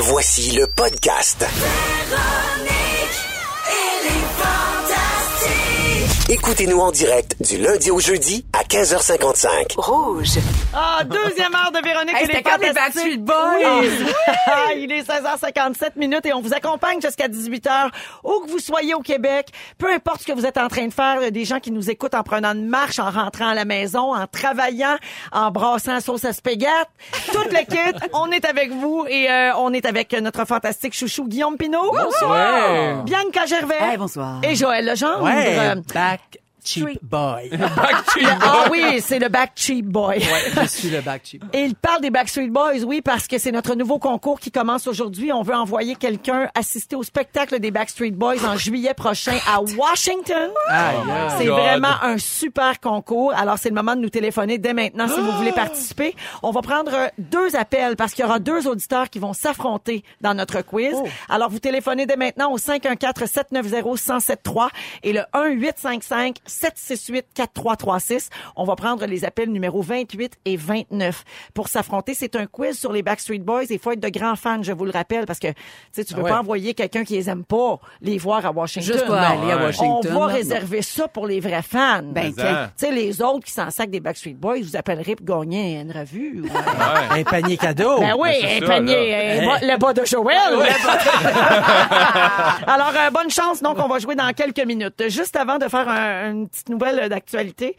[0.00, 1.44] Voici le podcast.
[6.30, 9.76] Écoutez-nous en direct du lundi au jeudi à 15h55.
[9.78, 10.28] Rouge.
[10.74, 13.24] Ah, deuxième heure de Véronique Hey, et les c'était comme les Fantastiques.
[13.24, 13.80] Boys.
[13.80, 13.88] Oui.
[14.76, 17.88] Il est 16h57 minutes et on vous accompagne jusqu'à 18h.
[18.24, 20.92] Où que vous soyez au Québec, peu importe ce que vous êtes en train de
[20.92, 23.48] faire, il y a des gens qui nous écoutent en prenant une marche, en rentrant
[23.48, 24.96] à la maison, en travaillant,
[25.32, 26.68] en brassant la sauce à spaghetti.
[27.32, 31.56] Toute l'équipe, on est avec vous et euh, on est avec notre fantastique chouchou Guillaume
[31.56, 31.90] Pinot.
[31.90, 33.02] Bonsoir.
[33.04, 33.76] Bianca Gervais.
[33.80, 34.40] Hey, bonsoir.
[34.42, 35.22] Et Joël Legendre.
[35.22, 36.17] Ouais, Euh, back
[36.68, 37.50] cheap boy.
[38.40, 40.20] Ah oui, c'est le Back Cheap Boy.
[40.20, 41.42] Je suis le back cheap.
[41.52, 44.86] Et il parle des Backstreet Boys, oui, parce que c'est notre nouveau concours qui commence
[44.86, 45.30] aujourd'hui.
[45.32, 50.50] On veut envoyer quelqu'un assister au spectacle des Backstreet Boys en juillet prochain à Washington.
[51.38, 53.32] C'est vraiment un super concours.
[53.34, 56.14] Alors, c'est le moment de nous téléphoner dès maintenant si vous voulez participer.
[56.42, 60.04] On va prendre euh, deux appels parce qu'il y aura deux auditeurs qui vont s'affronter
[60.20, 60.94] dans notre quiz.
[61.28, 64.68] Alors, vous téléphonez dès maintenant au 514-790-1073
[65.02, 65.22] et le
[66.62, 68.28] 1-855-768-4336.
[68.56, 72.14] On va prendre les appels numéro 28 et 29 pour s'affronter.
[72.14, 73.64] C'est un quiz sur les Backstreet Boys.
[73.70, 75.54] Il faut être de grands fans, je vous le rappelle, parce que tu
[75.92, 76.30] sais, tu peux ouais.
[76.30, 78.92] pas envoyer quelqu'un qui les aime pas les voir à Washington.
[78.92, 80.12] Juste pour aller à On Washington.
[80.12, 82.02] va non, réserver ça pour les vrais fans.
[82.04, 82.42] Ben, tu
[82.76, 86.42] sais, les autres qui s'en sacent des Backstreet Boys, vous appellerez pour gagner une revue.
[86.42, 86.48] ou-
[87.10, 87.98] Un panier cadeau.
[88.00, 90.36] Ben oui, c'est un ça, panier, le bas de Joël.
[92.66, 93.62] Alors, euh, bonne chance.
[93.62, 95.08] Donc, on va jouer dans quelques minutes.
[95.08, 97.76] Juste avant de faire un- une petite nouvelle d'actualité,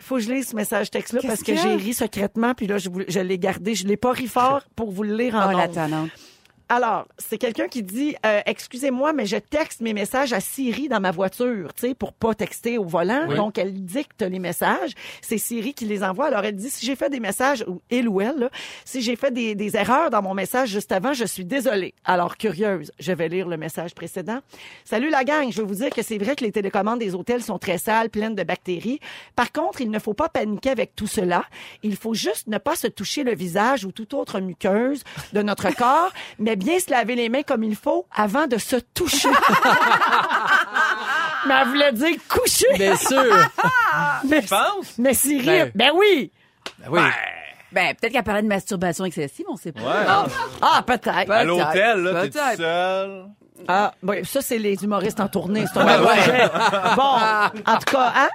[0.00, 2.88] faut que je lise ce message texte-là parce que j'ai ri secrètement, puis là, je,
[3.08, 3.74] je l'ai gardé.
[3.74, 6.08] Je l'ai pas ri fort pour vous le lire en Oh.
[6.70, 11.00] Alors, c'est quelqu'un qui dit euh, excusez-moi, mais je texte mes messages à Siri dans
[11.00, 13.26] ma voiture, tu sais, pour pas texter au volant.
[13.34, 14.92] Donc, elle dicte les messages.
[15.22, 16.26] C'est Siri qui les envoie.
[16.26, 18.50] Alors, elle dit si j'ai fait des messages, ou il ou elle, là,
[18.84, 21.94] si j'ai fait des, des erreurs dans mon message juste avant, je suis désolée.
[22.04, 24.40] Alors, curieuse, je vais lire le message précédent.
[24.84, 27.42] Salut la gang, je veux vous dire que c'est vrai que les télécommandes des hôtels
[27.42, 29.00] sont très sales, pleines de bactéries.
[29.36, 31.44] Par contre, il ne faut pas paniquer avec tout cela.
[31.82, 35.02] Il faut juste ne pas se toucher le visage ou toute autre muqueuse
[35.32, 38.76] de notre corps, mais bien se laver les mains comme il faut avant de se
[38.76, 39.28] toucher.
[41.46, 42.66] mais elle voulait dire coucher.
[42.74, 43.22] Bien sûr.
[44.28, 44.94] mais, Tu penses?
[44.98, 46.30] mais Siri, ben, Ben- oui.
[46.78, 47.00] Ben oui.
[47.70, 49.80] Ben, peut-être qu'elle parlait de masturbation excessive, on sait pas.
[49.82, 50.28] Ouais.
[50.62, 51.30] Ah, peut-être.
[51.30, 52.56] À l'hôtel, là, t'es tout Peut-être.
[52.56, 53.24] seul.
[53.66, 55.64] Ah, oui, ça, c'est les humoristes en tournée.
[55.72, 56.48] C'est un autre projet.
[56.96, 58.28] Bon, en tout cas, hein?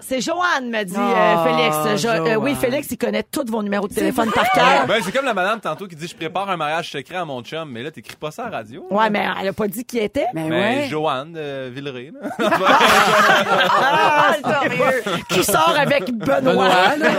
[0.00, 2.02] C'est Joanne, me dit euh, Ah, Félix.
[2.02, 2.54] Jo- euh, oui.
[2.54, 4.86] Félix, il connaît tous vos numéros de téléphone par cœur.
[4.86, 7.42] Ben, c'est comme la madame tantôt qui dit Je prépare un mariage secret à mon
[7.42, 8.86] chum, mais là, t'écris pas ça à la radio.
[8.90, 10.26] Ouais, mais elle a pas dit qui était.
[10.34, 10.86] Ouais.
[10.90, 12.12] Joanne de Villeray.
[12.12, 12.28] là.
[13.80, 14.34] Ah,
[15.28, 16.68] qui sort avec Benoît?
[16.96, 17.12] Benoît,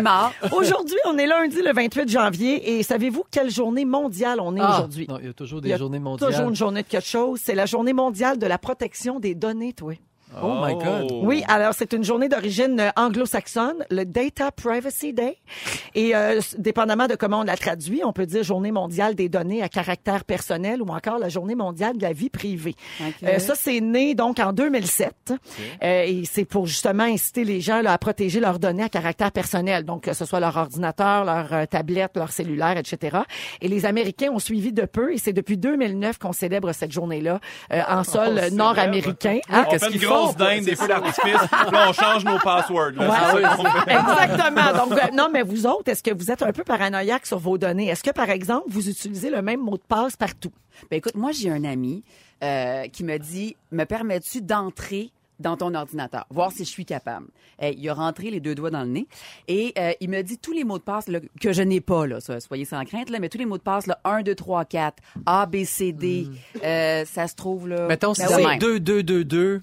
[0.02, 0.32] mort.
[0.52, 4.76] Aujourd'hui, on est lundi le 28 janvier et savez-vous quelle journée mondiale on est Ah,
[4.78, 5.06] aujourd'hui?
[5.08, 6.30] Non, il y a toujours Il y des a journées mondiales.
[6.32, 7.40] Toujours une journée de quelque chose.
[7.42, 9.94] C'est la journée mondiale de la protection des données, toi.
[10.42, 11.10] Oh my God.
[11.22, 15.38] Oui, alors c'est une journée d'origine euh, anglo-saxonne, le Data Privacy Day.
[15.94, 19.62] Et euh, dépendamment de comment on la traduit, on peut dire journée mondiale des données
[19.62, 22.74] à caractère personnel ou encore la journée mondiale de la vie privée.
[23.22, 25.32] Euh, ça, c'est né donc en 2007.
[25.82, 29.32] Euh, et c'est pour justement inciter les gens là, à protéger leurs données à caractère
[29.32, 29.84] personnel.
[29.84, 33.18] Donc, que ce soit leur ordinateur, leur euh, tablette, leur cellulaire, etc.
[33.60, 37.40] Et les Américains ont suivi de peu et c'est depuis 2009 qu'on célèbre cette journée-là
[37.72, 39.38] euh, en sol nord-américain.
[39.50, 39.64] Hein?
[39.66, 42.92] on qu'est-ce fait une qu'ils grosse des feux d'artifice, puis là, on change nos passwords.
[42.96, 43.08] là.
[43.08, 43.16] Ouais.
[43.34, 43.92] C'est ça qu'on fait.
[43.92, 44.84] Exactement.
[44.86, 47.58] Donc, euh, non, mais vous autres, est-ce que vous êtes un peu paranoïaque sur vos
[47.58, 47.88] données?
[47.88, 50.52] Est-ce que, par exemple, vous utilisez le même mot de passe partout?
[50.90, 52.02] Ben, écoute, moi, j'ai un ami
[52.42, 55.10] euh, qui me dit Me permets-tu d'entrer
[55.40, 57.26] dans ton ordinateur, voir si je suis capable.
[57.60, 59.06] Eh, il a rentré les deux doigts dans le nez
[59.48, 62.06] et euh, il me dit tous les mots de passe là, que je n'ai pas,
[62.06, 64.34] là, ça, soyez sans crainte, là, mais tous les mots de passe, là, 1, 2,
[64.34, 66.26] 3, 4, A, B, C, D,
[66.62, 67.86] euh, ça se trouve là.
[67.86, 68.58] Mettons, si Ben c'est oui.
[68.58, 69.62] 2, 2, 2, 2.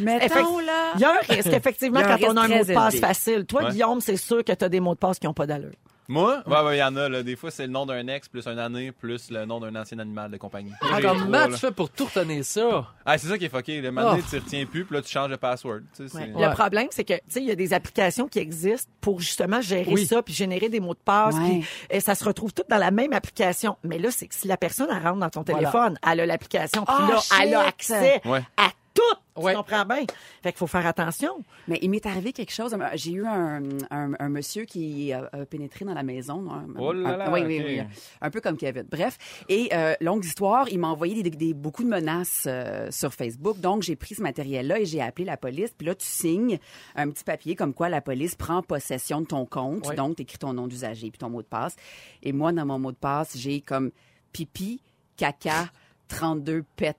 [0.00, 0.92] Mettons, là.
[0.94, 3.06] Il y a un risque, effectivement, quand on a un mot de passe élevé.
[3.06, 3.44] facile.
[3.46, 3.70] Toi, Ouais.
[3.70, 5.70] Guillaume, c'est sûr que tu as des mots de passe qui n'ont pas d'allure.
[6.12, 7.22] Moi, ouais, ouais, il y en a, là.
[7.22, 9.98] Des fois, c'est le nom d'un ex, plus un année, plus le nom d'un ancien
[9.98, 10.70] animal de compagnie.
[10.96, 12.86] Les Comment tu fais pour tout retenir ça?
[13.06, 13.80] Ah, c'est ça qui est fucké.
[13.80, 14.28] Le moment donné, Oh.
[14.30, 15.80] tu retiens plus, puis là, tu changes de password.
[15.96, 16.30] Tu sais, Ouais.
[16.36, 19.20] c'est- Le problème, c'est que, tu sais, il y a des applications qui existent pour
[19.20, 20.04] justement gérer Oui.
[20.06, 21.34] ça puis générer des mots de passe.
[21.36, 21.48] Ouais.
[21.60, 23.76] puis, et ça se retrouve tout dans la même application.
[23.82, 26.84] Mais là, c'est que si la personne elle rentre dans ton téléphone, elle a l'application,
[26.84, 28.42] puis Ah, là, elle a accès Ouais.
[28.58, 29.40] à tout.
[29.40, 29.52] Ouais.
[29.52, 30.04] Tu comprends bien?
[30.42, 31.42] Fait qu'il faut faire attention.
[31.66, 32.76] Mais il m'est arrivé quelque chose.
[32.94, 36.50] J'ai eu un, un, un monsieur qui a, pénétré dans la maison.
[36.50, 37.80] Un- Oh là un- là, oui, oui, oui.
[38.20, 38.82] Un peu comme Kevin.
[38.90, 39.16] Bref.
[39.48, 43.58] Et euh, longue histoire, il m'a envoyé des, des- beaucoup de menaces euh, sur Facebook.
[43.58, 45.70] Donc, j'ai pris ce matériel-là et j'ai appelé la police.
[45.76, 46.58] Puis là, tu signes
[46.94, 49.86] un petit papier comme quoi la police prend possession de ton compte.
[49.86, 49.96] Ouais.
[49.96, 51.74] Donc, tu écris ton nom d'usager puis ton mot de passe.
[52.22, 53.90] Et moi, dans mon mot de passe, j'ai comme
[54.32, 54.82] pipi,
[55.16, 55.70] caca,
[56.08, 56.96] 32 pets.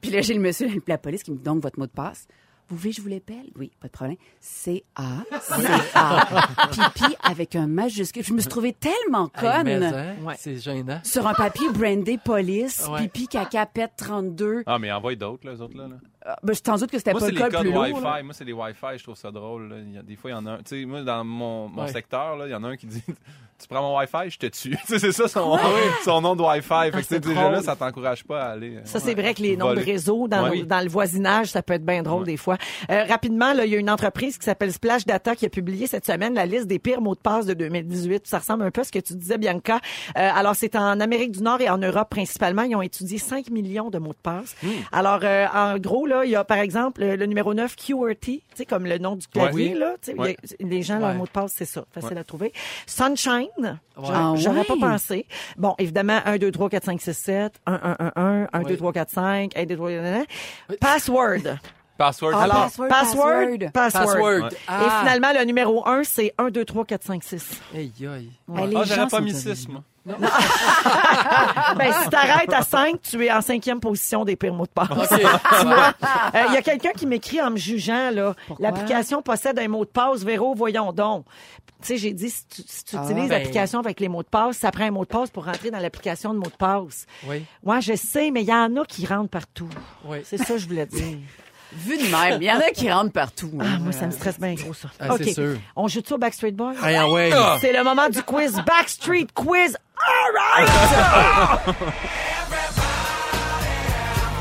[0.00, 1.90] Puis là, j'ai le monsieur de la police qui me dit donc votre mot de
[1.92, 2.26] passe.
[2.70, 3.44] Vous voulez que je vous l'épelle?
[3.58, 4.16] Oui, pas de problème.
[4.40, 8.24] C-A, C-A, pipi avec un majuscule.
[8.24, 9.82] Je me suis trouvée tellement Hey, mais, conne.
[9.84, 10.34] hein, Ouais.
[10.38, 10.98] C'est gênant.
[11.04, 13.02] Sur un papier brandé police, Ouais.
[13.02, 14.62] pipi, caca, pet 32.
[14.66, 15.88] Ah, mais envoie d'autres, là, les autres, là.
[15.88, 15.96] là.
[16.26, 18.00] Euh, ben, je t'en doute que c'était Moi, pas le cas plus lourd.
[18.00, 19.68] Moi, c'est les Wi-Fi, je trouve ça drôle.
[19.68, 19.76] là.
[19.86, 20.56] Il y a- des fois, il y en a un.
[20.58, 21.88] Tu sais, moi, dans mon, mon Ouais.
[21.92, 23.02] secteur, là, il y en a un qui dit
[23.56, 24.76] Tu prends mon Wi-Fi, je te tue.
[24.84, 25.56] C'est ça son,
[26.04, 26.86] son nom de Wi-Fi.
[26.86, 28.76] Fait que, sais, c'est déjà là, ça t'encourage pas à aller.
[28.78, 29.92] euh, Ça, c'est vrai que les noms de voler.
[29.92, 30.64] réseau dans, Ouais.
[30.64, 32.58] dans le voisinage, ça peut être bien drôle des fois.
[32.90, 35.86] Euh, rapidement, là, il y a une entreprise qui s'appelle Splash Data qui a publié
[35.86, 38.26] cette semaine la liste des pires mots de passe de 2018.
[38.26, 39.76] Ça ressemble un peu à ce que tu disais, Bianca.
[40.18, 42.62] Euh, alors, c'est en Amérique du Nord et en Europe principalement.
[42.62, 44.56] Ils ont étudié 5 millions de mots de passe.
[44.64, 44.68] Hmm.
[44.90, 48.42] Alors, euh, en gros, là, il y a par exemple le, le numéro 9, QWERTY,
[48.50, 49.78] tu sais, comme le nom du clavier, oui.
[49.78, 49.94] là.
[50.02, 50.36] tu sais, Ouais.
[50.60, 51.14] a- Les gens, leur Ouais.
[51.16, 51.84] mot de passe, c'est ça.
[51.92, 52.52] Facile à trouver.
[52.86, 53.48] Sunshine.
[53.96, 54.04] Ouais.
[54.36, 54.80] J'aurais- Ah pas ouais?
[54.80, 55.26] pensé.
[55.56, 58.70] Bon, évidemment, 1, 2, 3, 4, 5, 6, 7, 1, 1, 1, 1, 1, 2,
[58.70, 58.76] Oui.
[58.76, 60.26] 3, 4, 5, 1, 2, 3, 4,
[60.80, 61.58] Password.
[61.96, 62.62] Password, c'est Alors, bon.
[62.62, 63.72] Password, password, password.
[63.72, 64.04] password.
[64.06, 64.42] Password.
[64.42, 64.48] Ouais.
[64.52, 64.98] Et Ah.
[65.00, 67.60] finalement, le numéro 1, c'est 1, 2, 3, 4, 5, 6.
[67.74, 68.30] Aïe, aïe.
[68.48, 69.56] Les Ah, j'aurais pas mis horribles.
[69.56, 69.82] 6, moi.
[71.78, 74.90] Ben, si t'arrêtes à 5, tu es en cinquième position des pires mots de passe.
[74.90, 75.20] OK.
[76.34, 78.34] Euh, Il y a quelqu'un qui m'écrit en me jugeant, là.
[78.58, 80.22] L'application possède un mot de passe.
[80.24, 81.24] Véro, voyons donc.
[81.80, 83.04] Tu sais, j'ai dit, si tu, si tu Ah.
[83.04, 83.38] utilises Ben.
[83.38, 85.78] l'application avec les mots de passe, ça prend un mot de passe pour rentrer dans
[85.78, 87.06] l'application de mots de passe.
[87.26, 89.68] Oui, Ouais, je sais, mais il y en a qui rentrent partout.
[90.04, 90.18] oui.
[90.24, 91.18] C'est ça que je voulais dire.
[91.76, 93.50] Vu de même, il y en a qui rentrent partout.
[93.60, 93.78] Ah, hein.
[93.80, 94.88] moi, ça me stresse bien gros, ça.
[95.00, 95.34] Ah, c'est OK.
[95.34, 95.56] sûr.
[95.76, 96.74] On joue ça au Backstreet Boys?
[96.82, 97.30] Ah ouais.
[97.60, 99.76] C'est le moment du quiz Backstreet Quiz.
[99.96, 100.68] All right!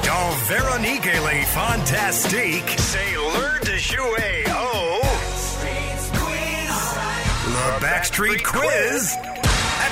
[0.05, 4.83] Dans Véronique et les Fantastiques, c'est l'heure de jouer au
[7.53, 9.17] le Backstreet Quiz.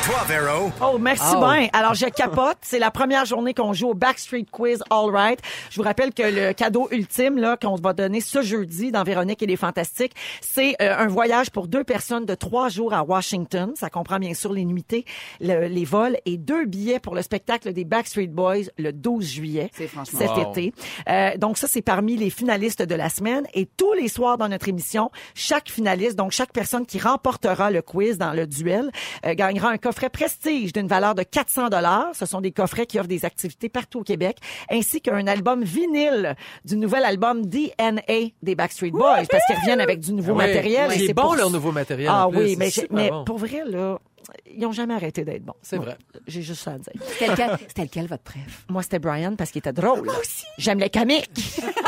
[0.01, 0.71] À toi, Véro.
[0.81, 1.39] Oh, merci Oh.
[1.39, 1.67] bien.
[1.73, 2.57] Alors, je capote.
[2.61, 5.39] C'est la première journée qu'on joue au Backstreet Quiz All Right.
[5.69, 9.43] Je vous rappelle que le cadeau ultime là qu'on va donner ce jeudi dans Véronique
[9.43, 13.73] et les Fantastiques, c'est euh, un voyage pour deux personnes de trois jours à Washington.
[13.75, 15.05] Ça comprend bien sûr les nuitées,
[15.39, 19.69] le- les vols et deux billets pour le spectacle des Backstreet Boys le 12 juillet
[19.73, 20.51] C'est franchement cet Wow.
[20.51, 20.73] été.
[21.09, 23.45] Euh, donc ça, c'est parmi les finalistes de la semaine.
[23.53, 27.81] Et tous les soirs dans notre émission, chaque finaliste, donc chaque personne qui remportera le
[27.83, 28.91] quiz dans le duel,
[29.25, 32.07] euh, gagnera un coffret prestige d'une valeur de 400 dollars.
[32.13, 34.37] Ce sont des coffrets qui offrent des activités partout au Québec,
[34.69, 39.99] ainsi qu'un album vinyle du nouvel album DNA des Backstreet Boys, parce qu'ils reviennent avec
[39.99, 40.37] du nouveau Oui.
[40.37, 40.91] matériel.
[40.93, 42.07] et C'est c'est bon, pour- leur nouveau matériel.
[42.09, 42.39] Ah en plus.
[42.39, 43.25] oui, mais, mais bon.
[43.25, 43.99] pour vrai, là,
[44.45, 45.55] ils ont jamais arrêté d'être bons.
[45.61, 45.97] C'est vrai.
[46.27, 46.93] J'ai juste ça à dire.
[47.07, 48.65] C'était lequel, c'était lequel votre préf?
[48.69, 50.03] Moi, c'était Brian parce qu'il était drôle.
[50.03, 50.45] Moi aussi.
[50.57, 51.29] J'aime les comiques.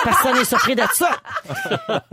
[0.04, 1.10] Personne n'est surpris de ça.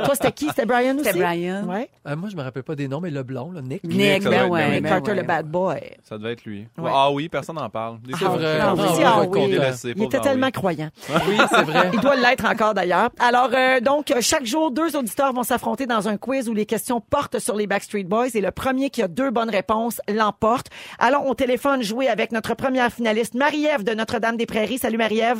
[0.04, 0.48] Toi, c'était qui?
[0.48, 1.04] C'était Brian aussi?
[1.04, 1.64] C'était Brian.
[1.66, 1.90] Ouais.
[2.06, 3.84] Euh, moi, je me rappelle pas des noms, mais le blond, le Nick.
[3.84, 4.64] Nick, doit ben être ouais.
[4.64, 5.16] Nick Nick ben Carter, ouais.
[5.18, 5.80] le bad boy.
[6.02, 6.66] Ça devait être lui.
[6.78, 6.90] Ouais.
[6.92, 7.98] Ah oui, personne n'en parle.
[8.18, 8.58] C'est vrai.
[8.60, 9.58] Ah, Ah, ah, oui.
[9.96, 10.90] Il était tellement croyant.
[11.28, 11.90] Oui, c'est vrai.
[11.92, 13.10] Il doit l'être encore d'ailleurs.
[13.18, 17.00] Alors euh, donc chaque jour deux auditeurs vont s'affronter dans un quiz où les questions
[17.00, 20.66] portent sur les Backstreet Boys et le premier qui a deux bonnes réponses l'emporte.
[20.98, 24.78] Allons au téléphone jouer avec notre première finaliste Marie-Ève de Notre-Dame-des-Prairies.
[24.78, 25.38] Salut Marie-Ève.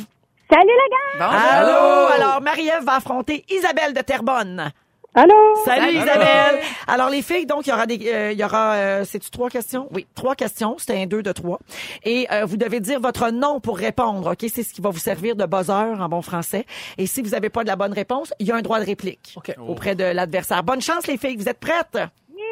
[0.49, 1.27] Salut les gars!
[1.27, 1.49] Bonjour.
[1.49, 2.13] Allô?
[2.13, 4.71] Alors Marie-Ève va affronter Isabelle de Terrebonne.
[5.13, 5.33] Allô?
[5.65, 5.97] Salut, Salut.
[5.97, 6.59] Isabelle.
[6.87, 9.29] Alors les filles, donc il y aura des, euh, il y aura, euh, c'est tu
[9.29, 9.89] trois questions?
[9.91, 10.77] Oui, trois questions.
[10.77, 11.59] C'était un deux de trois.
[12.05, 14.31] Et euh, vous devez dire votre nom pour répondre.
[14.31, 16.65] Ok, c'est ce qui va vous servir de buzzer en bon français.
[16.97, 18.85] Et si vous n'avez pas de la bonne réponse, il y a un droit de
[18.85, 19.53] réplique OK.
[19.67, 20.63] auprès de l'adversaire.
[20.63, 21.35] Bonne chance les filles.
[21.35, 21.97] Vous êtes prêtes?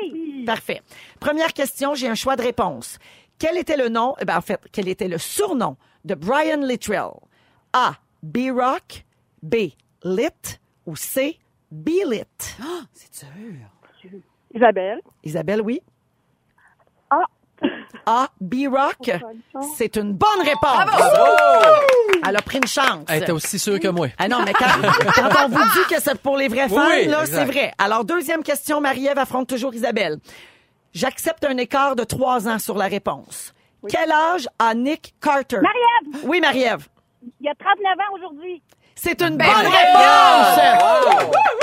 [0.01, 0.44] Oui.
[0.46, 0.82] Parfait.
[1.20, 2.98] Première question, j'ai un choix de réponse.
[3.38, 7.12] Quel était le nom eh Ben en fait, quel était le surnom de Brian Littrell?
[7.74, 7.94] A.
[8.22, 9.06] B-Rock,
[9.41, 9.56] B.
[10.03, 11.38] Lit ou C.
[11.72, 12.24] B-Lit?
[12.94, 14.13] C'est dur.
[14.53, 15.01] Isabelle.
[15.24, 15.82] Isabelle, oui.
[18.06, 18.24] Ah.
[18.24, 18.28] A.
[18.42, 19.12] B-Rock.
[19.78, 21.01] C'est une bonne réponse.
[22.28, 23.06] Elle a pris une chance.
[23.08, 24.08] Elle était aussi sûre que moi.
[24.18, 24.66] Ah non, mais quand,
[25.16, 27.28] quand on vous dit que c'est pour les vrais fans, Oui, là, exact.
[27.28, 27.72] c'est vrai.
[27.78, 30.18] Alors, deuxième question, Marie-Ève affronte toujours Isabelle.
[30.94, 33.54] J'accepte un écart de trois ans sur la réponse.
[33.88, 35.58] Quel âge a Nick Carter?
[35.62, 36.88] Marie-Ève, Oui, Marie-Ève.
[37.39, 38.62] il y a 39 ans aujourd'hui.
[39.01, 40.60] C'est une Ben bonne réponse!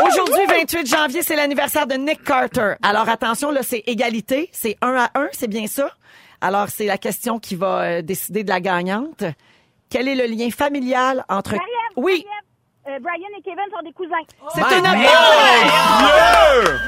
[0.07, 2.75] Aujourd'hui, 28 janvier, c'est l'anniversaire de Nick Carter.
[2.83, 4.49] Alors, attention, là, c'est égalité.
[4.52, 5.90] C'est un à un, c'est bien ça?
[6.40, 9.25] Alors, c'est la question qui va euh, décider de la gagnante.
[9.90, 11.57] Quel est le lien familial entre...
[11.97, 12.25] Oui.
[12.88, 14.16] Euh, Brian et Kevin sont des cousins.
[14.55, 14.95] C'est une bonne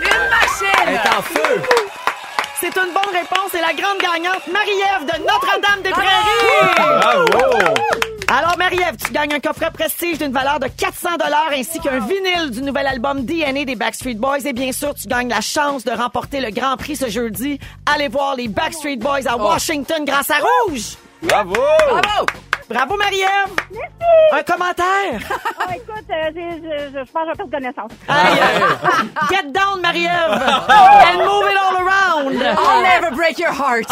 [0.01, 0.81] Une machine!
[0.87, 1.63] Elle est en feu!
[2.59, 3.51] C'est une bonne réponse.
[3.51, 6.75] C'est la grande gagnante, Marie-Ève de Notre-Dame des Prairies.
[6.75, 8.18] Bravo!
[8.31, 11.09] Alors, Marie-Ève, tu gagnes un coffret prestige d'une valeur de 400
[11.51, 14.45] ainsi qu'un vinyle du nouvel album DNA des Backstreet Boys.
[14.45, 17.59] Et bien sûr, tu gagnes la chance de remporter le Grand Prix ce jeudi.
[17.87, 20.97] Allez voir les Backstreet Boys à Washington grâce à Rouge.
[21.23, 21.55] Bravo!
[21.55, 22.27] Bravo!
[22.69, 23.51] Bravo, Marie-Ève.
[24.33, 25.21] Un commentaire.
[25.59, 27.91] Ah, écoute, euh, j'ai- je, je, je pense que je vais perdre connaissance.
[28.11, 28.13] Euh,
[29.31, 30.33] Get down, Marie-Ève.
[30.69, 32.43] And move it all around.
[32.43, 33.87] I'll never break your heart!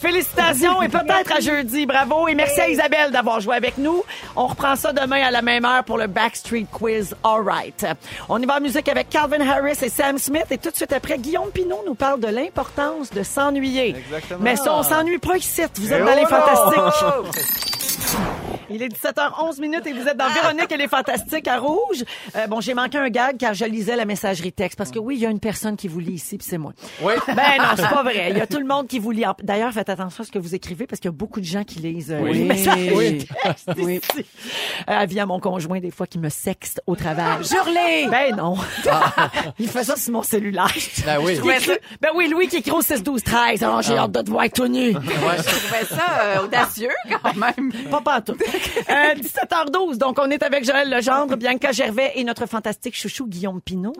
[0.00, 1.84] Félicitations et peut-être à jeudi.
[1.86, 2.28] Bravo.
[2.28, 4.04] Et merci à Isabelle d'avoir joué avec nous.
[4.36, 7.14] On reprend ça demain à la même heure pour le Backstreet Quiz.
[7.24, 7.84] All right.
[8.28, 10.46] On y va en musique avec Calvin Harris et Sam Smith.
[10.50, 13.96] Et tout de suite après, Guillaume Pinot nous parle de l'importance de s'ennuyer.
[13.96, 14.40] Exactement.
[14.42, 15.62] Mais ça, on s'ennuie pas ici.
[15.74, 17.79] Vous êtes dans les oh fantastiques.
[18.72, 22.04] Il est 17h11 minutes et vous êtes dans Véronique et les Fantastiques à Rouge.
[22.36, 25.16] Euh, bon, j'ai manqué un gag car je lisais la messagerie texte parce que oui,
[25.16, 26.72] il y a une personne qui vous lit ici puis c'est moi.
[27.02, 27.14] Oui.
[27.28, 28.28] Ben non, c'est pas vrai.
[28.30, 29.24] Il y a tout le monde qui vous lit.
[29.42, 31.64] D'ailleurs, faites attention à ce que vous écrivez parce qu'il y a beaucoup de gens
[31.64, 32.32] qui lisent euh, Oui.
[32.38, 33.26] les messages Oui.
[33.42, 34.26] textes ici.
[34.88, 37.38] Euh, via mon conjoint des fois qui me sexte au travail.
[37.44, 38.06] Jurlé!
[38.10, 38.54] Ben non.
[39.58, 40.68] il fait ça sur mon cellulaire.
[41.04, 41.32] Ben oui.
[41.32, 43.62] Écrit- Ben oui, Louis qui écrit au 6 12 13.
[43.64, 44.92] Alors, j'ai hâte de te voir tout nu.
[44.92, 46.90] Je trouvais ça euh, audacieux
[47.22, 47.72] quand même.
[47.90, 48.34] Pas partout.
[48.88, 49.96] Euh, 17h12.
[49.98, 53.92] Donc, on est avec Joël Legendre, Bianca Gervais et notre fantastique chouchou Guillaume Pinot.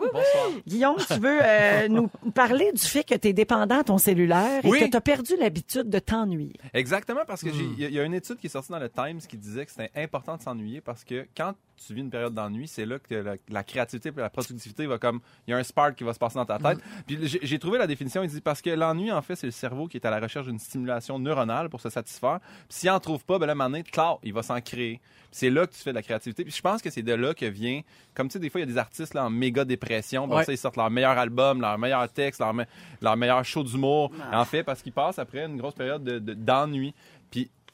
[0.67, 4.61] Guillaume, tu veux euh, nous parler du fait que tu es dépendant à ton cellulaire
[4.63, 4.79] Oui.
[4.79, 6.53] et que tu as perdu l'habitude de t'ennuyer.
[6.73, 8.71] Exactement, parce que j'ai- il y, a- il y a une étude qui est sortie
[8.71, 11.53] dans le Times qui disait que c'était important de s'ennuyer parce que quand
[11.85, 14.97] tu vis une période d'ennui, c'est là que la, la créativité et la productivité va
[14.97, 16.79] comme il y a un spark qui va se passer dans ta tête.
[17.07, 19.87] Puis j'ai- trouvé la définition, il dit parce que l'ennui en fait, c'est le cerveau
[19.87, 22.39] qui est à la recherche d'une stimulation neuronale pour se satisfaire.
[22.69, 23.81] Puis s'il en trouve pas, ben là maintenant,
[24.23, 24.99] il va s'en créer.
[24.99, 26.43] Puis c'est là que tu fais de la créativité.
[26.43, 27.81] Puis je pense que c'est de là que vient
[28.13, 30.35] comme tu sais des fois il y a des artistes là en méga dépression, bon
[30.37, 30.43] Ouais.
[30.43, 32.65] ça ils sortent leur meilleur album, leur meilleur texte, leur, me-
[33.01, 34.11] leur meilleur show d'humour.
[34.33, 36.93] En fait parce qu'ils passent après une grosse période de- de- d'ennui.
[36.93, 37.20] Puis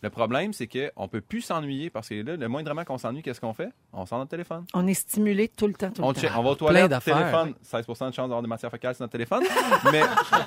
[0.04, 3.42] le problème, c'est qu'on peut plus s'ennuyer parce que là, le moindrement qu'on s'ennuie, qu'est-ce
[3.42, 3.70] qu'on fait?
[3.94, 4.64] On sort notre téléphone.
[4.76, 6.22] On est stimulé tout le temps, tout On, le temps.
[6.22, 7.18] check- on va aux toilettes, d'affaires.
[7.18, 9.44] téléphone, 16% de chance d'avoir des matières fécales sur notre téléphone.
[9.92, 10.02] Mais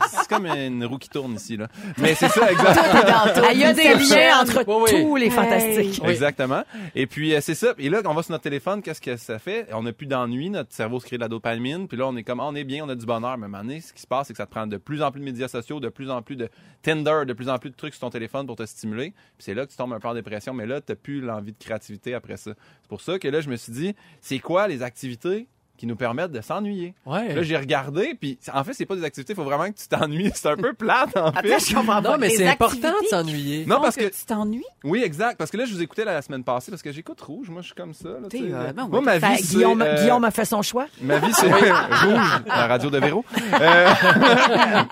[0.08, 1.66] c'est comme une roue qui tourne ici, là.
[1.98, 3.02] Mais c'est ça, exactement.
[3.44, 5.02] Ah, Il y a des liens entre Oui, oui.
[5.02, 6.00] tous les fantastiques.
[6.04, 6.62] Exactement.
[6.94, 7.74] Et puis, euh, c'est ça.
[7.78, 9.66] Et là, on va sur notre téléphone, qu'est-ce que ça fait?
[9.72, 11.88] On n'a plus d'ennui, notre cerveau se crée de la dopamine.
[11.88, 13.36] Puis là, on est comme, ah, on est bien, on a du bonheur.
[13.36, 14.76] Mais à un moment donné, ce qui se passe, c'est que ça te prend de
[14.76, 16.48] plus en plus de médias sociaux, de plus en plus de
[16.82, 19.12] Tinder, de plus en plus de trucs sur ton téléphone pour te stimuler.
[19.40, 20.52] Puis c'est là que tu tombes un peu en dépression.
[20.52, 22.50] Mais là, tu plus l'envie de créativité après ça.
[22.82, 25.46] C'est pour ça que là, je me suis dit, c'est quoi les activités
[25.78, 26.92] qui nous permettent de s'ennuyer?
[27.06, 27.34] Ouais.
[27.34, 29.88] Là, j'ai regardé, puis en fait, c'est pas des activités, il faut vraiment que tu
[29.88, 30.30] t'ennuies.
[30.34, 31.38] C'est un peu plate, en fait.
[31.54, 32.10] Attends, je comprends pas.
[32.10, 33.64] Non, mais c'est important de s'ennuyer.
[33.64, 34.62] Non, parce que tu t'ennuies?
[34.84, 35.38] oui, exact.
[35.38, 37.48] Parce que là, je vous écoutais la, la semaine passée parce que j'écoute rouge.
[37.48, 38.10] Moi, je suis comme ça.
[38.10, 39.04] Là, tu euh, non, Moi, oui.
[39.06, 40.86] ma Fait, vie, c'est, Guillaume, euh, Guillaume a fait son choix.
[41.00, 43.24] Ma vie, c'est rouge, la radio de Véro.
[43.38, 43.88] Euh,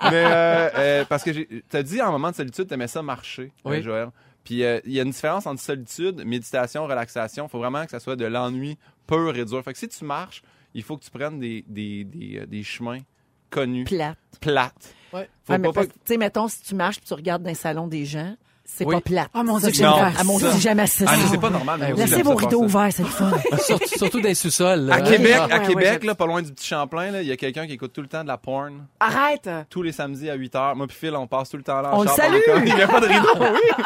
[0.09, 3.51] mais euh, euh, parce que j'ai- t'as dit en moment de solitude, t'aimais ça marcher,
[3.63, 3.77] Oui.
[3.77, 4.09] euh, Joël.
[4.49, 7.45] Puis euh, il y a une différence entre solitude, méditation, relaxation.
[7.45, 9.63] Il faut vraiment que ça soit de l'ennui pur et dur.
[9.63, 10.41] Fait que si tu marches,
[10.73, 12.97] il faut que tu prennes des, des, des, euh, des chemins
[13.51, 14.17] connus, Plate.
[14.41, 14.95] plates.
[15.13, 15.29] Ouais.
[15.43, 17.53] Faut pas- parce que, tu sais, mettons, si tu marches puis tu regardes dans les
[17.53, 18.35] salons des gens,
[18.71, 18.95] c'est Oui.
[18.95, 19.29] pas plate.
[19.33, 20.13] Oh, mon Dieu, j'aime faire.
[20.17, 20.51] Ah, mon ça.
[20.51, 21.21] Dieu, j'aime assez Ah, ça.
[21.31, 21.79] c'est pas normal.
[21.79, 23.31] Ben Laissez vos rideaux ouverts, c'est le fun.
[23.65, 24.91] Surtout, surtout dans les sous-sols.
[24.91, 27.27] À Québec, Ouais, à ouais, Québec ouais, là, pas loin du petit Champlain, là, il
[27.27, 28.85] y a quelqu'un qui écoute tout le temps de la porn.
[28.99, 29.49] Arrête!
[29.69, 30.75] tous les samedis à 8 h.
[30.75, 31.93] Moi puis Phil, on passe tout le temps là.
[31.93, 32.35] en On le salue!
[32.65, 33.83] Il n'y a pas de rideau, oui.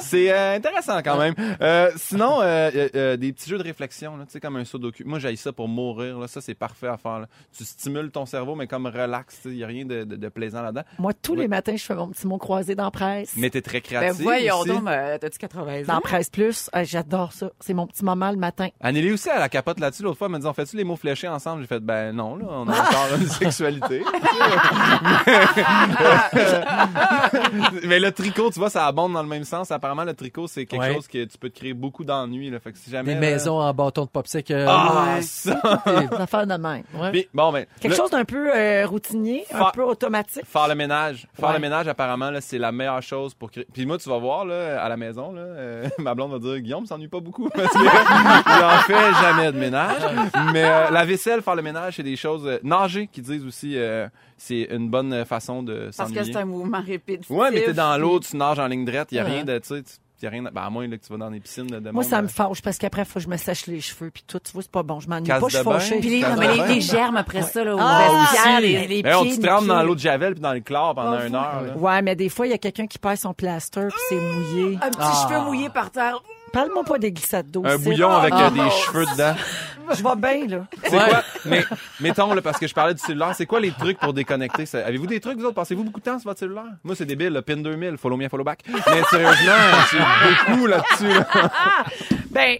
[0.00, 1.34] C'est euh, intéressant quand même.
[1.60, 5.02] Euh, sinon, euh, des petits jeux de réflexion, là, tu sais, comme un sudoku.
[5.04, 6.18] Moi, j'ai ça pour mourir.
[6.18, 6.28] Là.
[6.28, 7.20] Ça, c'est parfait à faire.
[7.20, 7.26] là.
[7.56, 9.38] Tu stimules ton cerveau, mais comme relax.
[9.46, 10.82] Il n'y a rien de, de- de plaisant là-dedans.
[10.98, 13.32] Moi, tous les matins, je fais mon petit mot croisé dans presse.
[13.36, 14.25] Mais t'es très Ben créatif.
[14.26, 14.68] Voyons aussi.
[14.70, 16.00] donc, euh, t'as-tu 80 Dans ans?
[16.00, 17.50] Presse Plus, euh, j'adore ça.
[17.60, 18.68] C'est mon petit moment le matin.
[18.80, 20.02] Anneli aussi, elle a capote là-dessus.
[20.02, 21.62] L'autre fois, elle m'a dit, on fait-tu les mots fléchés ensemble?
[21.62, 24.02] J'ai fait, ben non, là, on a encore une sexualité.
[27.84, 29.70] Mais le tricot, tu vois, ça abonde dans le même sens.
[29.70, 30.94] Apparemment, le tricot, c'est quelque Ouais.
[30.94, 32.50] chose que tu peux te créer beaucoup d'ennuis.
[32.50, 32.58] là.
[32.60, 33.14] Fait que si jamais.
[33.14, 34.64] Des là- maisons en bâton de popsicle.
[34.68, 35.22] Ah, Ouais.
[35.22, 35.60] ça!
[35.86, 36.82] Des affaires de même.
[36.94, 37.10] Ouais.
[37.12, 37.66] Puis, bon, ben.
[37.80, 40.44] Quelque chose d'un peu euh, routinier, un peu automatique.
[40.46, 41.26] Faire le ménage.
[41.34, 41.54] Faire Ouais.
[41.54, 43.66] le ménage, apparemment, là, c'est la meilleure chose pour créer.
[43.72, 46.58] Puis moi, tu vas voir, là, à la maison, là, euh, ma blonde va dire,
[46.60, 47.48] Guillaume s'ennuie pas beaucoup.
[47.54, 50.02] Parce qu'il en fait jamais de ménage.
[50.52, 52.46] Mais euh, la vaisselle, faire le ménage, c'est des choses.
[52.46, 53.76] euh, nager, qui disent aussi,
[54.36, 56.32] c'est une bonne façon de Parce que s'ennuyer.
[56.32, 57.30] c'est un mouvement répétitif.
[57.30, 59.58] Ouais, mais t'es dans l'eau, tu nages en ligne droite, il y a rien de,
[59.58, 59.82] tu sais,
[60.18, 61.70] tu- y a rien de- ben, à moins là, que tu vas dans des piscines
[61.70, 63.66] là, de Moi, ça euh, me fâche parce qu'après, il faut que je me sèche
[63.66, 64.38] les cheveux puis tout.
[64.38, 65.00] Tu vois, c'est pas bon.
[65.00, 65.72] Je m'ennuie pas, je suis de bain.
[65.78, 66.00] fâchée.
[66.00, 68.62] Puis les, non, mais les, les germes après ça, là, au Ah, vestiaire, aussi.
[68.62, 70.52] les, les Ben, on, pieds, tu te les trempes dans l'eau de javel puis dans
[70.52, 71.62] le chlore pendant une heure.
[71.62, 71.76] là.
[71.76, 74.76] Ouais, mais des fois, il y a quelqu'un qui perd son plaster puis c'est mouillé.
[74.82, 75.26] Un petit Ah.
[75.28, 76.22] cheveu mouillé par terre.
[76.56, 77.62] Parle-moi pas des glissades d'eau.
[77.66, 79.34] Un bouillon avec euh, Ah, des cheveux dedans.
[79.90, 80.64] Je vais bien, là.
[80.84, 81.22] C'est quoi?
[81.44, 81.62] Mais,
[82.00, 84.64] mettons, là, parce que je parlais du cellulaire, c'est quoi les trucs pour déconnecter?
[84.64, 84.78] ça?
[84.86, 85.54] Avez-vous des trucs, vous autres?
[85.54, 86.64] Passez-vous beaucoup de temps sur votre cellulaire?
[86.82, 88.60] Moi, c'est débile, le PIN 2000, follow me, follow back.
[88.68, 89.52] Mais sérieusement,
[89.90, 89.98] c'est
[90.48, 91.26] beaucoup là-dessus, là.
[92.30, 92.56] Ben,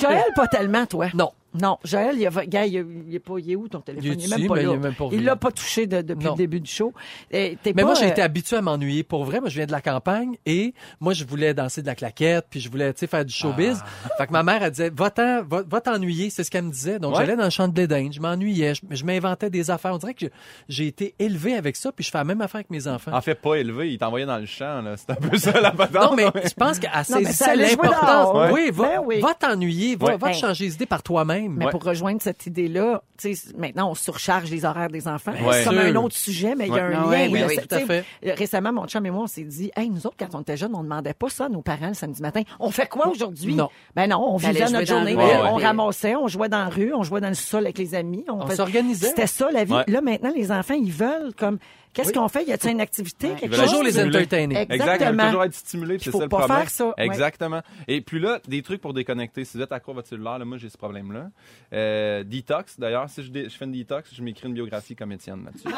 [0.00, 1.08] Joël, pas tellement, toi.
[1.12, 1.32] Non.
[1.60, 4.12] Non, Joël, il, a, gars, il, a- il est pas, il est où ton téléphone?
[4.18, 4.62] Il est est même pas là.
[4.62, 5.22] il est même pas il revenu.
[5.22, 6.32] l'a pas touché de- depuis Non.
[6.32, 6.92] le début du show.
[7.32, 9.02] Mais pas, moi, j'ai euh, été habitué à m'ennuyer.
[9.04, 11.94] Pour vrai, moi, je viens de la campagne et moi, je voulais danser de la
[11.94, 13.82] claquette, puis je voulais, tu sais, faire du showbiz.
[14.18, 16.98] Fait que ma mère, elle disait, va-t'en, va, va t'ennuyer, c'est ce qu'elle me disait.
[16.98, 17.20] Donc, Ouais.
[17.20, 19.94] j'allais dans le champ de blé d'Inde, je m'ennuyais, je, je m'inventais des affaires.
[19.94, 20.26] On dirait que
[20.68, 23.12] j'ai été élevé avec ça, puis je fais la même affaire avec mes enfants.
[23.14, 24.96] En fait, pas élevé, il t'envoyait dans le champ, là.
[24.96, 26.02] C'est un peu ça, la patente.
[26.10, 28.50] non, mais je pense qu'elle saisissait l'importance.
[28.52, 29.20] Oui, va, Ben oui.
[29.20, 30.16] va t'ennuyer, va, Ouais.
[30.16, 31.43] va te changer les idées par toi-même.
[31.48, 31.70] Mais Ouais.
[31.70, 35.32] pour rejoindre cette idée-là, tu sais, maintenant, on surcharge les horaires des enfants.
[35.32, 35.58] Ouais.
[35.58, 35.84] C'est comme Sûr.
[35.86, 37.28] un autre sujet, mais il y a un Ah lien.
[37.30, 38.32] oui, tu tout à sais, fait.
[38.34, 40.74] Récemment, mon chum et moi, on s'est dit, hey, nous autres, quand on était jeunes,
[40.74, 42.42] on demandait pas ça à nos parents le samedi matin.
[42.60, 43.54] On fait quoi aujourd'hui?
[43.54, 43.68] Non.
[43.94, 45.16] Ben non, on vivait notre journée.
[45.16, 48.24] on ramassait, on jouait dans la rue, on jouait dans le sol avec les amis.
[48.28, 49.08] On, On faisait- s'organisait.
[49.08, 49.72] C'était ça, la vie.
[49.72, 49.84] Ouais.
[49.88, 51.58] Là, maintenant, les enfants, ils veulent comme,
[51.92, 52.14] qu'est-ce Oui.
[52.14, 52.44] qu'on fait?
[52.44, 53.28] Y a-t-il une activité?
[53.28, 53.34] Ouais.
[53.36, 53.96] quelque veulent Toujours chose?
[53.96, 54.54] les entertainer.
[54.62, 55.26] Exact, ils veulent Exactement.
[55.26, 56.58] toujours être c'est ça le pas problème.
[56.58, 56.92] faire ça, ouais.
[56.98, 57.60] Exactement.
[57.88, 59.44] Et puis là, des trucs pour déconnecter.
[59.44, 61.28] Si vous êtes accro à votre cellulaire, là, moi j'ai ce problème-là.
[61.72, 65.10] Euh, detox, d'ailleurs, si je, dé- je fais une detox, je m'écris une biographie comme
[65.12, 65.66] Étienne là-dessus.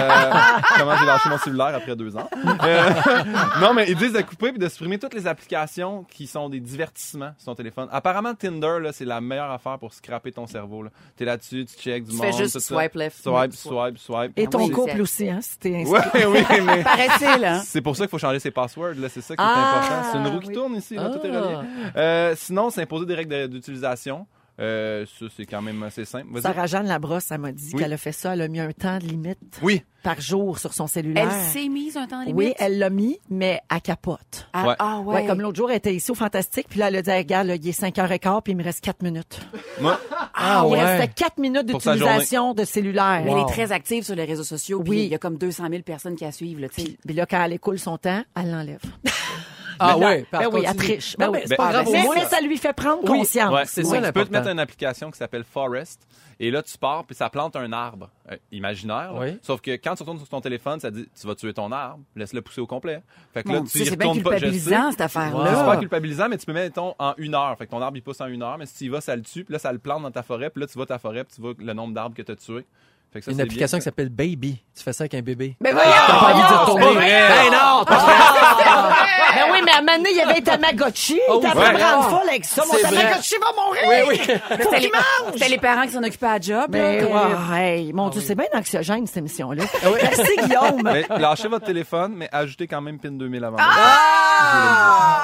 [0.00, 0.30] Euh,
[0.78, 2.28] comment j'ai lâché mon cellulaire après deux ans.
[2.62, 2.90] Euh,
[3.60, 6.60] non, mais ils disent de couper puis de supprimer toutes les applications qui sont des
[6.60, 7.88] divertissements sur ton téléphone.
[7.92, 10.82] Apparemment, Tinder, là, c'est la meilleure affaire pour scraper ton cerveau.
[10.84, 10.90] Là.
[11.16, 12.26] T'es là-dessus, tu checks du Tu monde.
[12.26, 12.74] fais juste tout ça.
[12.74, 13.22] swipe left.
[13.22, 14.32] Swipe, swipe, swipe.
[14.36, 14.70] Et ton Oui.
[14.70, 16.24] couple aussi, hein, si t'es inscrit.
[16.24, 16.82] Ouais, oui, mais...
[16.84, 17.60] Paraît-il, hein?
[17.64, 19.08] C'est pour ça qu'il faut changer ses passwords, là.
[19.08, 20.08] C'est ça qui est Ah, important.
[20.12, 20.54] C'est une roue qui oui.
[20.54, 21.10] tourne ici, là.
[21.10, 21.40] Tout est Ah.
[21.40, 21.68] relié.
[21.96, 24.26] Euh, sinon, c'est imposer des règles de- d'utilisation.
[24.60, 26.40] Euh, ça, c'est quand même assez simple.
[26.40, 27.80] Sarah-Jeanne Labrosse, elle m'a dit Oui.
[27.82, 28.34] qu'elle a fait ça.
[28.34, 29.82] Elle a mis un temps de limite Oui.
[30.04, 31.28] par jour sur son cellulaire.
[31.28, 32.36] Elle s'est mise un temps limite.
[32.36, 34.48] Oui, elle l'a mis, mais à capote.
[34.52, 34.74] Ah, Ouais.
[34.78, 35.14] ah ouais.
[35.16, 35.26] Ouais.
[35.26, 37.56] comme l'autre jour, elle était ici au Fantastique, puis là, elle a dit, regarde, là,
[37.56, 39.40] il est 5h15, puis il me reste 4 minutes.
[39.80, 39.98] Moi,
[40.34, 40.84] Ah il ouais.
[40.84, 43.22] restait 4 minutes d'utilisation de cellulaire.
[43.24, 43.48] Mais elle Wow.
[43.48, 44.80] est très active sur les réseaux sociaux.
[44.82, 44.98] Puis Oui.
[45.06, 46.60] il y a comme 200 000 personnes qui la suivent.
[46.60, 46.82] Là, tu sais.
[46.88, 48.78] Puis, puis là, quand elle écoule son temps, elle l'enlève.
[49.78, 51.16] Ah ouais, Ben par oui, elle triche.
[51.18, 51.44] Ben mais oui.
[51.48, 53.18] c'est pas Ben, grave mais, mais ça lui fait prendre Oui.
[53.18, 53.52] conscience.
[53.52, 53.90] ouais, c'est oui.
[54.00, 56.00] ça Tu peux te mettre une application qui s'appelle Forest.
[56.40, 59.12] Et là, tu pars, puis ça plante un arbre euh, imaginaire.
[59.12, 59.20] là.
[59.20, 59.38] Oui.
[59.42, 62.00] Sauf que quand tu retournes sur ton téléphone, ça dit tu vas tuer ton arbre,
[62.16, 63.02] laisse-le pousser au complet.
[63.32, 64.14] Fait que là, Mon tu y c'est bien pas.
[64.14, 65.56] culpabilisant, cette C'est affaire-là.
[65.58, 67.56] super culpabilisant, mais tu peux mettre mettons, en une heure.
[67.56, 69.14] Fait que ton arbre, il pousse en une heure, mais si tu y vas, ça
[69.14, 70.98] le tue, puis là, ça le plante dans ta forêt, puis là, tu vois ta
[70.98, 72.66] forêt, puis tu vois le nombre d'arbres que tu as tués.
[73.12, 73.80] Fait que ça, Une c'est application bien.
[73.80, 74.60] qui s'appelle Baby.
[74.76, 75.56] Tu fais ça avec un bébé.
[75.60, 75.88] Mais voyons!
[75.88, 76.84] T'as pas envie de c'est retourner.
[76.84, 77.28] pas.
[77.28, 79.36] Ben non, c'est pas vrai.
[79.36, 81.20] Ben oui, mais à un donné, il y avait un Tamagotchi.
[81.28, 81.72] Oh, T'as ouais.
[81.78, 82.62] pas rendre folle avec ça.
[82.66, 82.74] Mon.
[82.78, 83.82] Tamagotchi va mourir.
[83.88, 84.20] Oui, oui.
[84.50, 84.90] Mais C'était les,
[85.32, 86.66] c'était les parents qui s'en occupaient à job.
[86.70, 89.64] Mais là, ouais, que- hey, mon Dieu, c'est bien anxiogène, cette émission-là.
[90.02, 90.82] Merci, Guillaume.
[90.84, 93.56] Mais lâchez votre téléphone, mais ajoutez quand même PIN 2000 avant.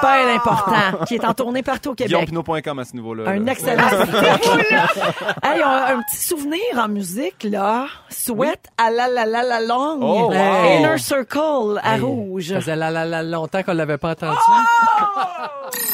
[0.01, 2.11] Bien important, qui est en tournée partout au Québec.
[2.29, 3.29] GuillaumePinot.com à ce niveau-là.
[3.29, 3.51] Un là.
[3.51, 3.83] excellent
[5.43, 7.85] hey, on a un petit souvenir en musique, là.
[8.09, 9.99] Sweat à la la la la longue.
[10.01, 10.33] Oh, wow.
[10.33, 12.49] Inner Circle à Hey, rouge.
[12.49, 14.20] Ça faisait la, la, la, longtemps qu'on l'avait pas entendu.
[14.21, 15.90] 진@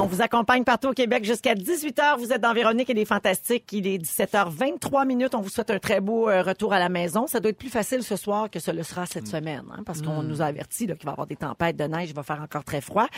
[0.00, 2.16] On vous accompagne partout au Québec jusqu'à 18h.
[2.18, 3.70] Vous êtes dans Véronique et les Fantastiques.
[3.72, 5.34] Il est 17h23 minutes.
[5.34, 7.26] On vous souhaite un très beau euh, retour à la maison.
[7.26, 10.00] Ça doit être plus facile ce soir que ce le sera cette semaine, hein, parce
[10.00, 12.22] qu'on nous a averti là, qu'il va y avoir des tempêtes de neige, il va
[12.22, 13.08] faire encore très froid.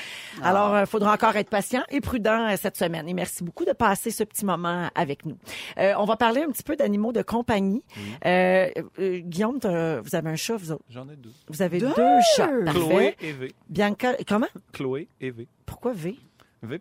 [0.42, 3.09] Alors, il faudra encore être patient et prudent euh, cette semaine.
[3.09, 5.37] Et merci beaucoup de passer ce petit moment avec nous.
[5.79, 7.85] Euh, on va parler un petit peu d'animaux de compagnie.
[8.27, 8.68] Euh,
[8.99, 10.85] euh, Guillaume, vous avez un chat, vous autres?
[10.90, 11.31] J'en ai deux.
[11.47, 11.95] Vous avez deux,
[12.35, 12.51] chats.
[12.64, 12.81] Parfait.
[12.81, 13.53] Chloé et V.
[13.68, 14.49] Bianca, comment?
[14.73, 15.47] Chloé et V.
[15.64, 16.16] Pourquoi V?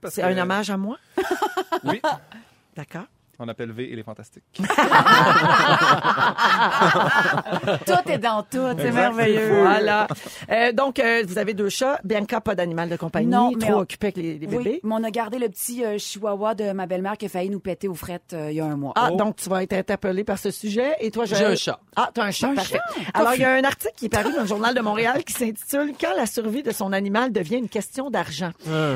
[0.10, 0.28] C'est que...
[0.28, 0.98] un hommage à moi?
[1.84, 2.02] Oui.
[2.76, 3.06] D'accord.
[3.40, 4.44] On appelle V et les fantastiques.
[7.86, 8.60] Tout est dans tout.
[8.78, 9.62] C'est merveilleux.
[9.62, 10.08] Voilà.
[10.52, 12.00] Euh, donc, euh, vous avez deux chats.
[12.04, 13.28] Bianca, pas d'animal de compagnie.
[13.28, 14.80] Non, mais trop on- occupé avec les, les Oui, bébés.
[14.84, 17.60] mais on a gardé le petit euh, chihuahua de ma belle-mère qui a failli nous
[17.60, 18.94] péter aux frettes euh, il y a un mois.
[18.96, 20.96] Ah, donc tu vas être interpellé par ce sujet.
[21.00, 21.80] Et toi, J'ai un chat.
[21.96, 22.78] Ah, t'as un chat, Un parfait.
[22.78, 23.04] chat?
[23.14, 25.34] Alors, il y a un article qui est paru dans le Journal de Montréal qui
[25.34, 28.52] s'intitule «Quand la survie de son animal devient une question d'argent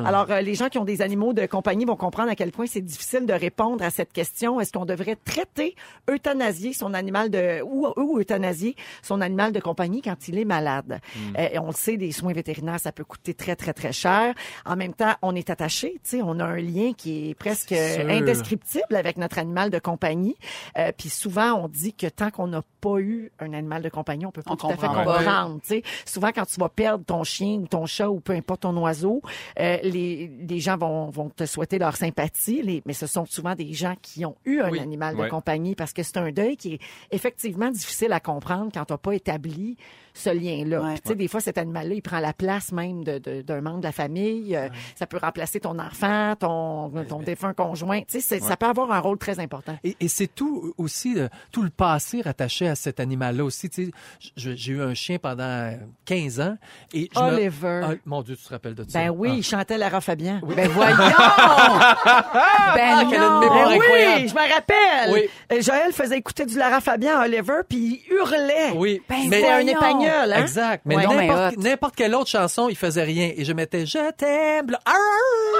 [0.05, 2.65] Alors, euh, les gens qui ont des animaux de compagnie vont comprendre à quel point
[2.67, 4.24] c'est difficile de répondre à cette question.
[4.59, 5.75] Est-ce qu'on devrait traiter,
[6.09, 7.61] euthanasier son animal de...
[7.63, 10.99] ou, ou euthanasier son animal de compagnie quand il est malade?
[11.37, 14.33] Euh, et on le sait, des soins vétérinaires, ça peut coûter très, très, très cher.
[14.65, 17.71] En même temps, on est attaché, tu sais, on a un lien qui est presque
[17.71, 20.35] indescriptible avec notre animal de compagnie.
[20.77, 24.25] Euh, Puis souvent, on dit que tant qu'on n'a pas eu un animal de compagnie,
[24.25, 25.59] on peut pas On tout à fait comprendre.
[25.61, 25.83] tu sais.
[26.05, 29.21] Souvent, quand tu vas perdre ton chien ou ton chat ou peu importe ton oiseau,
[29.59, 33.55] euh, les, les gens vont, vont te souhaiter leur sympathie, les, mais ce sont souvent
[33.55, 34.79] des gens qui qui ont eu un Oui.
[34.79, 35.27] animal de Ouais.
[35.29, 36.79] compagnie parce que c'est un deuil qui est
[37.11, 39.75] effectivement difficile à comprendre quand tu n'as pas établi
[40.13, 40.81] ce lien-là.
[40.81, 40.93] Ouais.
[41.03, 43.79] Tu sais, des fois, cet animal-là, il prend la place même de- de- d'un membre
[43.79, 44.55] de la famille.
[44.55, 48.01] Euh, Ça peut remplacer ton enfant, ton, ton défunt conjoint.
[48.07, 49.77] Tu sais, ça peut avoir un rôle très important.
[49.83, 53.69] Et, et c'est tout aussi, euh, tout le passé rattaché à cet animal-là aussi.
[53.69, 53.91] Tu sais,
[54.37, 55.73] j'ai eu un chien pendant
[56.05, 56.57] 15 ans.
[56.93, 57.81] Et je me- Oliver.
[57.83, 58.97] Ah, mon Dieu, tu te rappelles de ça?
[58.99, 59.35] Ben oui, Ah.
[59.35, 60.39] il chantait Lara Fabian.
[60.55, 60.95] Ben voyons!
[62.75, 63.39] ben quelle a une non!
[63.41, 64.04] mémoire Ben incroyable.
[64.15, 65.11] Oui, je me rappelle.
[65.13, 65.29] Oui.
[65.51, 68.71] Euh, Joël faisait écouter du Lara Fabian à Oliver, puis il hurlait.
[68.75, 70.41] Oui, Ben mais C'était un épagnol, hein?
[70.41, 70.81] Exact.
[70.85, 71.51] Mais Ouais.
[71.57, 73.31] N'importe quelle autre chanson, il faisait rien.
[73.35, 74.67] Et je mettais Je t'aime.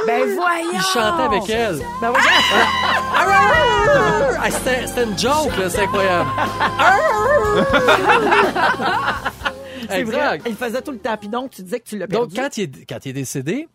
[0.08, 0.70] Ben voyons!
[0.74, 1.80] Il chantait avec elle.
[2.02, 2.22] Ben oui.
[3.18, 6.30] Ah, C'était c'était une joke, là, c'est incroyable.
[9.90, 11.16] C'est vrai, il faisait tout le temps.
[11.18, 12.36] Puis donc, tu disais que tu l'as Donc, perdu.
[12.36, 13.68] quand il, est, quand il est décédé,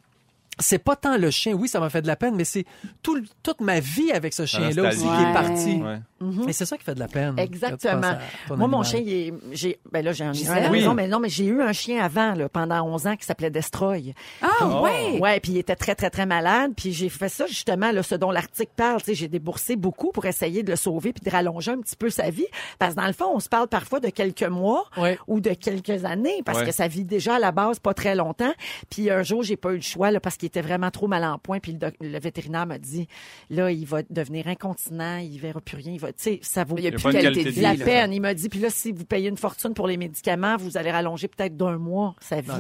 [0.60, 1.54] c'est pas tant le chien.
[1.54, 2.64] Oui, ça m'a fait de la peine, mais c'est
[3.02, 5.74] tout, toute ma vie avec ce chien-là aussi qui est parti.
[5.82, 6.00] Ouais.
[6.48, 7.38] Et c'est ça qui fait de la peine.
[7.38, 8.12] Exactement.
[8.50, 10.80] Moi, mon chien, il est, j'ai, ben là, j'ai un la Oui.
[10.80, 13.50] maison, mais non, mais j'ai eu un chien avant, là, pendant 11 ans, qui s'appelait
[13.50, 14.14] Destroy.
[14.42, 15.18] Ah, ouais!
[15.18, 16.72] Ouais, puis il était très, très, très malade.
[16.76, 19.00] Puis j'ai fait ça, justement, là, ce dont l'article parle.
[19.00, 21.96] Tu sais, j'ai déboursé beaucoup pour essayer de le sauver puis de rallonger un petit
[21.96, 22.46] peu sa vie.
[22.78, 25.18] Parce que dans le fond, on se parle parfois de quelques mois Ouais.
[25.26, 26.66] ou de quelques années parce Ouais.
[26.66, 28.52] que ça vit déjà à la base pas très longtemps.
[28.90, 31.24] Puis un jour, j'ai pas eu le choix, là, parce qu'il était vraiment trop mal
[31.24, 31.60] en point.
[31.60, 33.08] Puis le, doc- le vétérinaire m'a dit,
[33.48, 35.92] là, il va devenir incontinent, il verra plus rien.
[35.92, 36.09] Il va,
[36.42, 38.12] ça vaut plus qualité la peine.
[38.12, 40.90] Il m'a dit, puis là, si vous payez une fortune pour les médicaments, vous allez
[40.90, 42.50] rallonger peut-être d'un mois sa vie.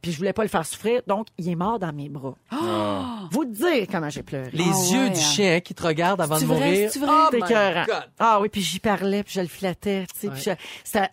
[0.00, 2.36] Puis je voulais pas le faire souffrir, donc il est mort dans mes bras.
[3.32, 4.48] Vous dire comment j'ai pleuré.
[4.52, 5.20] Les Ah yeux ouais, du hein.
[5.20, 6.88] chien qui te regarde avant de mourir.
[6.92, 7.84] c'est vrai?
[7.90, 7.92] Oh.
[8.20, 10.04] Ah oui, puis j'y parlais, puis je le flattais,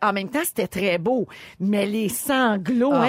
[0.02, 1.28] en même temps, c'était très beau,
[1.60, 3.08] mais les sanglots Ah.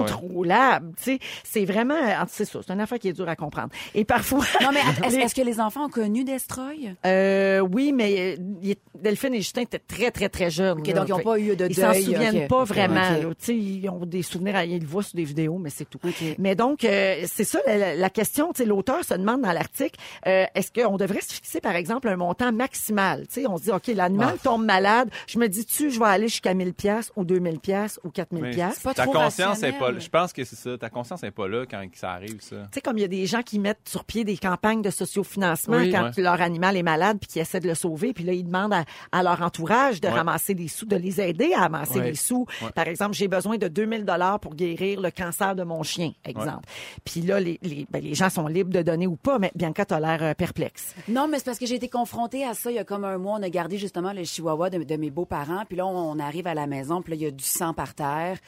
[0.00, 3.36] incontrôlables, tu sais, c'est vraiment, ah, c'est ça, c'est une affaire qui est dure à
[3.36, 3.68] comprendre.
[3.94, 4.80] Et parfois, Non, mais
[5.22, 6.94] est-ce que les enfants ont connu Destroy?
[7.06, 10.82] euh, oui, mais euh, il est- Delphine et Justin étaient très, très, très jeunes.
[10.84, 10.92] Là.
[10.92, 13.00] donc ils n'ont pas eu de Ils s'en deuil, souviennent pas vraiment.
[13.16, 13.22] Ok.
[13.22, 13.28] là.
[13.30, 15.88] Tu sais, ils ont des souvenirs, à- ils le voient sur des vidéos, mais c'est
[15.88, 15.98] tout.
[16.38, 18.52] Mais donc, euh, c'est ça la, la- question.
[18.52, 22.08] Tu sais, l'auteur se demande dans l'article, euh, est-ce qu'on devrait se fixer, par exemple,
[22.08, 23.26] un montant maximal?
[23.28, 24.40] Tu sais, on se dit, OK, l'animal Ah.
[24.42, 25.08] tombe malade.
[25.26, 28.50] Je me dis-tu, je vais aller jusqu'à 1000 pièces ou 2000 pièces ou 4000 Mais
[28.50, 28.82] pièces?
[28.94, 29.98] ta conscience est pas là.
[29.98, 30.76] Je pense que c'est ça.
[30.76, 32.56] Ta conscience est pas là quand ça arrive, ça.
[32.56, 34.90] Tu sais, comme il y a des gens qui mettent sur pied des campagnes de
[34.90, 35.90] sociofinancement Oui.
[35.92, 36.22] quand Ouais.
[36.22, 38.84] leur animal est malade puis qu'ils essaient de le sauver, puis là, ils demandent à,
[39.12, 40.14] à leur entourage de Ouais.
[40.14, 42.10] ramasser des sous, de les aider à ramasser Ouais.
[42.10, 42.46] des sous.
[42.74, 46.64] Par exemple, j'ai besoin de 2000 dollars pour guérir le cancer de mon chien, exemple.
[47.04, 49.84] Puis là, les, les, ben, les gens sont libres de donner ou pas, mais Bianca,
[49.84, 50.94] t'as l'air euh, perplexe.
[51.08, 53.18] Non, mais c'est parce que j'ai été confrontée à ça il y a comme un
[53.18, 53.36] mois.
[53.38, 55.64] On a gardé justement le chihuahua de, de mes beaux-parents.
[55.68, 57.94] Puis là, on arrive à la maison, puis là, il y a du sang par
[57.94, 58.38] terre.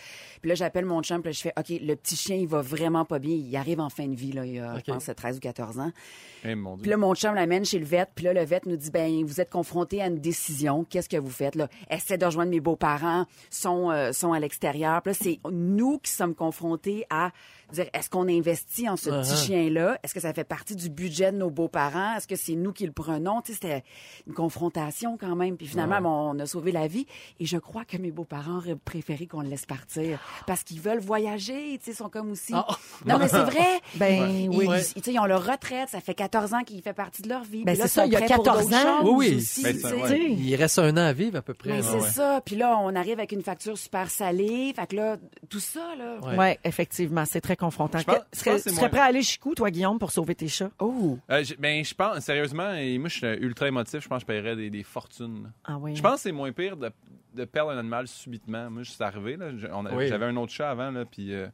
[0.40, 2.60] Puis là, j'appelle mon chum, puis là, je fais, OK, le petit chien, il va
[2.62, 3.34] vraiment pas bien.
[3.34, 5.78] Il arrive en fin de vie, là, il y a, je pense, 13 ou 14
[5.78, 5.92] ans.
[6.44, 6.82] Eh, mon Dieu.
[6.82, 8.06] Puis là, mon chum l'amène chez le vet.
[8.14, 10.85] Puis là, le vet nous dit, ben, vous êtes confronté à une décision.
[10.88, 11.68] Qu'est-ce que vous faites, là?
[11.90, 15.02] Essaie de rejoindre mes beaux-parents, sont, euh, sont à l'extérieur.
[15.12, 17.31] C'est nous qui sommes confrontés à
[17.72, 19.98] dire, est-ce qu'on investit en ce petit chien-là?
[20.02, 22.16] Est-ce que ça fait partie du budget de nos beaux-parents?
[22.16, 23.40] Est-ce que c'est nous qui le prenons?
[23.42, 23.85] Tu sais, c'était
[24.26, 25.56] une confrontation quand même.
[25.56, 27.06] Puis finalement, bon, on a sauvé la vie.
[27.40, 30.18] Et je crois que mes beaux-parents auraient préféré qu'on le laisse partir.
[30.46, 32.52] Parce qu'ils veulent voyager, tu sais, ils sont comme aussi.
[32.54, 32.66] Ah.
[33.06, 33.58] Non, mais c'est vrai.
[33.96, 34.66] Ben Ils- oui.
[34.70, 37.28] ils- tu sais, ils ont leur retraite, ça fait 14 ans qu'il fait partie de
[37.28, 37.64] leur vie.
[37.64, 39.00] Ben, c'est ça, il y a sont prêts pour 14 d'autres ans.
[39.04, 39.37] Oui, oui.
[39.37, 40.16] aussi, Ben, ça.
[40.16, 41.70] Il reste un an à vivre à peu près.
[41.70, 41.82] Là.
[41.82, 42.08] c'est ouais.
[42.11, 42.40] ça.
[42.44, 44.72] Puis là, on arrive avec une facture super salée.
[44.74, 45.16] Fait que là,
[45.48, 46.18] tout ça, là.
[46.26, 46.37] Ouais.
[46.38, 47.98] Ouais, effectivement, c'est très confrontant.
[47.98, 49.70] Je pense- Que- je serais- pense que tu serais moins- prêt à aller jusqu'où, toi,
[49.70, 50.70] Guillaume, pour sauver tes chats?
[50.81, 51.18] Oh!
[51.31, 54.01] Euh, j- ben, je pense, sérieusement, et moi, je suis ultra émotif.
[54.03, 55.51] Je pense que je paierais des, des fortunes.
[55.64, 55.94] Ah oui.
[55.96, 56.90] Je pense que c'est moins pire de,
[57.35, 58.71] de perdre un animal subitement.
[58.71, 59.47] Moi, je suis arrivé, là.
[59.57, 60.09] je- on a- Oui.
[60.09, 61.47] J'avais un autre chat avant, là, puis euh,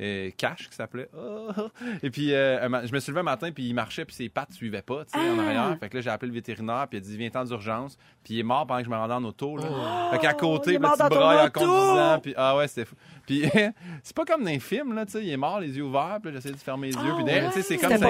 [0.00, 1.08] euh, Cash, qui s'appelait.
[1.16, 1.68] Ah!
[2.02, 4.52] Et puis, euh, je me suis levé un matin, puis il marchait, puis ses pattes
[4.52, 5.76] suivaient pas, tu sais, en arrière.
[5.80, 7.96] Fait que là, j'ai appelé le vétérinaire, puis il a dit, viens-t'en d'urgence.
[8.24, 9.64] Puis il est mort pendant que je me rendais en auto, là.
[10.12, 12.94] Fait qu'à côté, là, tu brailles en conduisant, puis ah ouais, c'était fou.
[13.26, 13.42] Puis
[14.02, 16.18] c'est pas comme dans les films, là, tu sais, il est mort, les yeux ouverts,
[16.22, 18.06] puis là, j'essayais de fermer les yeux, puis derrière, tu sais, c'est comme ça.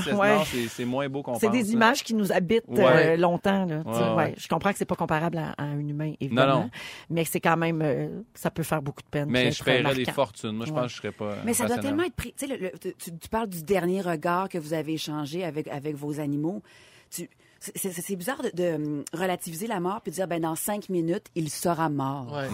[0.00, 0.10] C'est
[0.44, 1.40] c'est- c'est moins beau qu'on pense.
[1.40, 1.68] C'est des là.
[1.72, 3.64] images qui nous habitent euh, longtemps.
[3.64, 4.00] Là, tu sais.
[4.00, 4.34] Ouais, Ouais, ouais.
[4.38, 6.53] Je comprends que c'est pas comparable à, à un humain, évidemment.
[6.54, 6.70] Non, non.
[7.10, 9.28] Mais c'est quand même, euh, ça peut faire beaucoup de peine.
[9.30, 10.52] Mais je paierais des fortunes.
[10.56, 10.80] Moi, je Ouais.
[10.80, 11.36] pense que je serais pas.
[11.44, 12.32] Mais ça doit tellement être pris.
[12.36, 15.68] Tu sais, le- le- tu, tu parles du dernier regard que vous avez échangé avec,
[15.68, 16.62] avec vos animaux.
[17.10, 17.28] Tu,
[17.60, 21.26] c'est- bizarre de, de, hum, relativiser la mort puis de dire, ben dans cinq minutes,
[21.34, 22.32] il sera mort.
[22.32, 22.48] Ouais.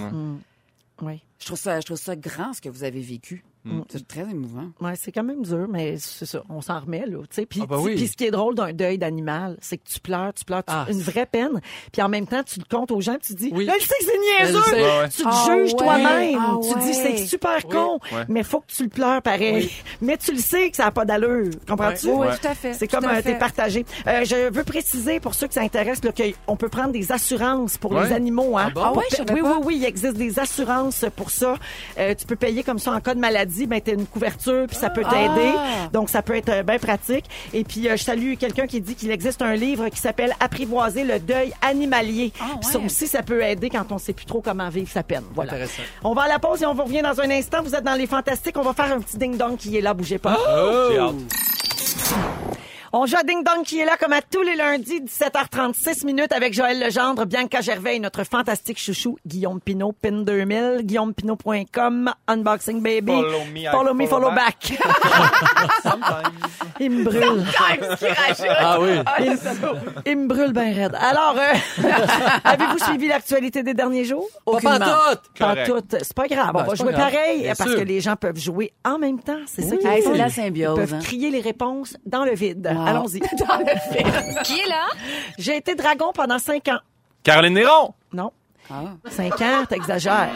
[1.02, 1.22] Oui.
[1.40, 3.44] Je trouve ça, je trouve ça grand ce que vous avez vécu.
[3.64, 3.80] Mm.
[3.90, 4.68] C'est très émouvant.
[4.80, 7.44] Ouais, c'est quand même dur, mais c'est ça, on s'en remet là, tu sais.
[7.46, 7.94] Puis, Ah bah oui.
[7.94, 10.72] puis ce qui est drôle d'un deuil d'animal, c'est que tu pleures, tu pleures, tu-
[10.74, 11.60] Ah, une vraie peine.
[11.92, 13.66] Puis en même temps, tu le comptes aux gens, puis tu dis, Oui.
[13.66, 14.82] là, je sais que c'est niaiseux.
[14.82, 15.08] Ouais.
[15.10, 16.38] Tu te Ah juges ouais, toi-même.
[16.40, 16.80] ah tu ouais.
[16.80, 18.24] dis, c'est super con, Ouais.
[18.28, 19.70] mais faut que tu le pleures pareil.
[20.00, 21.50] Mais tu le sais que ça n'a pas d'allure.
[21.68, 22.08] Comprends-tu?
[22.08, 22.38] Oui, Ouais.
[22.38, 22.72] tout à fait.
[22.72, 23.22] C'est comme fait.
[23.22, 23.84] t'es partagé.
[24.06, 27.76] Euh, je veux préciser pour ceux que ça intéresse là, qu'on peut prendre des assurances
[27.76, 28.08] pour Ouais.
[28.08, 28.56] les animaux.
[28.56, 28.92] Hein, Ah bon?
[28.94, 31.54] Pour Ah savais oui, oui, oui, il existe des assurances pour ça.
[31.98, 34.76] Euh, tu peux payer comme ça en cas de maladie, ben t'as une couverture puis
[34.76, 35.52] ça peut t'aider.
[35.56, 35.88] Ah.
[35.92, 37.24] Donc ça peut être euh, bien pratique.
[37.52, 41.04] Et puis euh, je salue quelqu'un qui dit qu'il existe un livre qui s'appelle Apprivoiser
[41.04, 42.32] le deuil animalier.
[42.40, 45.02] Ah, Puis Ça aussi ça peut aider quand on sait plus trop comment vivre sa
[45.02, 45.24] peine.
[45.34, 45.52] Voilà.
[45.52, 45.82] Intéressant.
[46.04, 47.62] On va à la pause et on vous revient dans un instant.
[47.62, 48.56] Vous êtes dans les fantastiques.
[48.58, 50.38] On va faire un petit ding dong qui est là, bougez pas.
[50.90, 51.14] J'ai hâte.
[52.92, 56.32] On joue à Ding Dong qui est là comme à tous les lundis, 17h36 minutes
[56.32, 62.82] avec Joël Legendre, Bianca Gervais et notre fantastique chouchou Guillaume Pinot, PIN 2000, guillaumepinot.com, Unboxing
[62.82, 63.12] Baby.
[63.12, 64.72] Follow me, follow, me, follow follow back.
[65.84, 66.50] Sometimes.
[66.80, 67.44] Il me brûle.
[68.62, 68.90] Ah oui.
[69.20, 69.38] Il,
[70.06, 70.94] il me brûle bien raide.
[71.00, 71.82] Alors, euh,
[72.44, 74.26] avez-vous suivi l'actualité des derniers jours?
[74.46, 75.22] Pas pantoute.
[75.38, 75.96] Pas toutes.
[76.02, 76.52] C'est pas grave.
[76.54, 77.10] Ben, On va c'est jouer grave.
[77.12, 77.78] pareil Bien parce sûr.
[77.78, 79.38] que les gens peuvent jouer en même temps.
[79.46, 80.76] C'est ça qui est Hey, c'est la Ils symbiose.
[80.78, 80.98] peuvent hein.
[81.02, 82.74] crier les réponses dans le vide.
[82.86, 83.20] Allons-y.
[84.44, 84.86] Qui est là?
[85.38, 86.80] J'ai été dragon pendant cinq ans.
[87.22, 87.94] Caroline Néron.
[88.12, 88.32] Non.
[88.70, 88.84] Ah.
[89.10, 90.30] Cinq ans, t'exagères.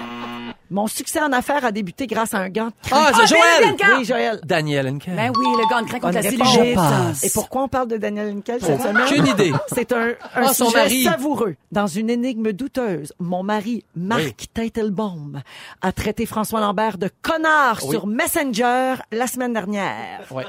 [0.70, 3.76] Mon succès en affaires a débuté grâce à un gant de Ah, c'est Joël.
[3.98, 4.40] Oui, Joël.
[4.44, 5.14] Daniel Henkel.
[5.14, 6.78] Ben oui, le gant de crin contre la cellulite.
[7.22, 9.02] Et pourquoi on parle de Daniel Henkel cette semaine?
[9.06, 9.52] Aucune idée.
[9.74, 11.04] C'est un, un Ah, son sujet mari.
[11.04, 11.56] savoureux.
[11.70, 15.42] Dans une énigme douteuse, mon mari, Marc Teitelbaum,
[15.82, 17.90] a traité François Lambert de connard Oui.
[17.90, 20.20] sur Messenger la semaine dernière.
[20.30, 20.44] Ouais.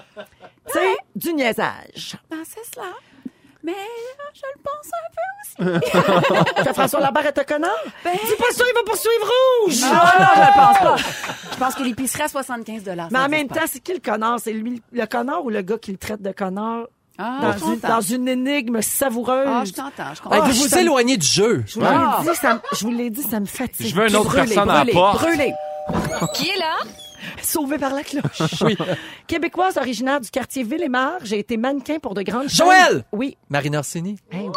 [0.67, 2.15] Tu sais, du niaisage.
[2.30, 2.88] Ben, c'est cela.
[3.63, 6.63] Mais euh, je le pense un peu aussi.
[6.67, 7.71] Que François Lambert est un connard?
[8.04, 9.32] Ben- Dis pas ça, il va poursuivre
[9.63, 9.82] Rouge!
[9.82, 9.88] Non,
[10.19, 10.95] non, je le pense pas.
[11.51, 14.39] Je pense que l'épicerie à 75 Mais en même temps, c'est qui le connard?
[14.41, 16.86] C'est lui le connard ou le gars qui le traite de connard?
[17.17, 19.47] Ah, dans, une, dans une énigme savoureuse?
[19.49, 20.41] Ah, je t'entends, je comprends.
[20.41, 21.63] vous je vous éloignez du jeu.
[21.65, 22.19] Je vous l'ai Ah.
[22.21, 23.88] dit, ça, me- je vous l'ai dit, ça me fatigue.
[23.88, 25.21] Je veux une autre Brûlé, personne à la porte.
[25.21, 25.54] brûlé.
[26.34, 26.75] Qui est là?
[27.45, 28.63] Sauvé par la cloche.
[29.27, 32.77] Québécoise originaire du quartier Ville-et-Mar, j'ai été mannequin pour de grandes Joël!
[32.88, 33.03] chaînes.
[33.12, 33.38] Oui.
[33.49, 34.17] Marina Orsini.
[34.31, 34.49] Eh oui.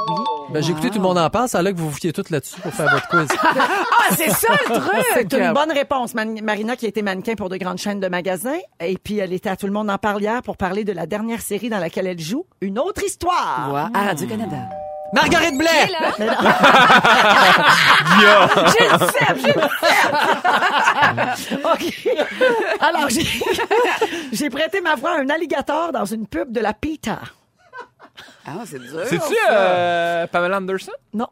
[0.51, 1.49] Ben, j'ai écouté tout le monde en parle.
[1.49, 3.29] C'est là que vous vous fiez toutes là-dessus pour faire votre quiz.
[4.11, 5.05] Ah, c'est ça le truc!
[5.13, 6.15] C'est une bonne réponse.
[6.15, 8.57] Man- Marina qui a été mannequin pour de grandes chaînes de magasins.
[8.81, 11.05] Et puis, elle était à Tout le monde en parle hier pour parler de la
[11.07, 12.47] dernière série dans laquelle elle joue.
[12.63, 13.71] Une autre histoire.
[13.73, 14.57] Ouais, à Radio-Canada.
[15.13, 15.89] Marguerite Blais.
[15.91, 16.13] là?
[18.19, 19.63] J'ai le seum, j'ai le.
[21.73, 22.09] OK.
[22.81, 23.25] Alors, j'ai,
[24.33, 27.21] j'ai prêté ma voix à un alligator dans une pub de la PETA.
[28.47, 29.01] Ah, c'est dur.
[29.07, 30.93] C'est-tu euh, Pamela Anderson?
[31.13, 31.29] Non.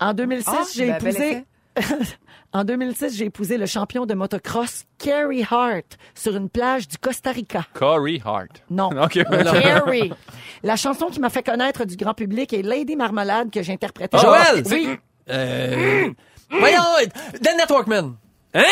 [0.00, 1.44] En 2006, Ah, j'ai ben, bel épousé.
[2.52, 7.30] en 2006, j'ai épousé le champion de motocross Kerry Hart sur une plage du Costa
[7.30, 7.64] Rica.
[7.74, 8.62] Corey Hart.
[8.70, 8.90] Non.
[9.02, 9.12] OK.
[9.24, 10.12] Kerry.
[10.62, 14.18] La chanson qui m'a fait connaître du grand public est Lady Marmalade que j'interprétais.
[14.18, 14.62] Joël!
[14.70, 14.88] Oui.
[15.28, 16.08] Euh,
[16.50, 16.80] Voyons,
[17.40, 18.14] Dan Networkman.
[18.54, 18.62] Hein?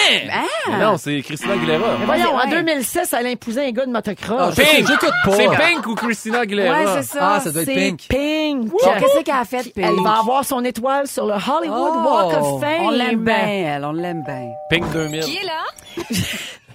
[0.71, 1.97] Mais Non, c'est Christina Aguilera.
[1.99, 2.49] Mais voyons, en Ouais.
[2.51, 4.55] 2006, elle a épousé un gars de Ah, motocross.
[4.57, 4.87] je- Pink!
[4.89, 5.33] J'écoute pas.
[5.37, 6.79] C'est Pink ou Christina Aguilera?
[6.79, 7.19] Ouais, c'est ça.
[7.35, 8.07] Ah, ça doit être C'est Pink.
[8.09, 8.71] Pink.
[8.73, 9.87] Qu'est-ce qu'elle a fait, Pink?
[9.87, 12.09] Elle va avoir son étoile sur le Hollywood Oh.
[12.09, 12.81] Walk of Fame.
[12.83, 14.49] On l'aime bien, elle, on l'aime bien.
[14.71, 15.21] Pink 2000.
[15.23, 15.61] Qui est là?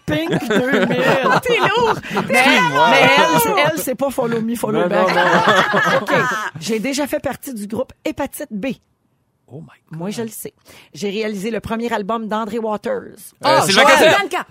[0.06, 0.88] Pink 2000.
[1.44, 1.94] T'es lourd.
[2.14, 5.08] Mais, mais elle, elle c'est pas follow me, follow back.
[6.02, 6.12] OK.
[6.60, 8.68] J'ai déjà fait partie du groupe Hépatite B.
[9.52, 10.00] Oh my God.
[10.00, 10.54] Moi, je le sais.
[10.94, 13.16] J'ai réalisé le premier album d'André Waters.
[13.44, 13.88] Ah, Sylvain Joël!
[13.98, 14.16] Cassel.
[14.30, 14.46] Bianca!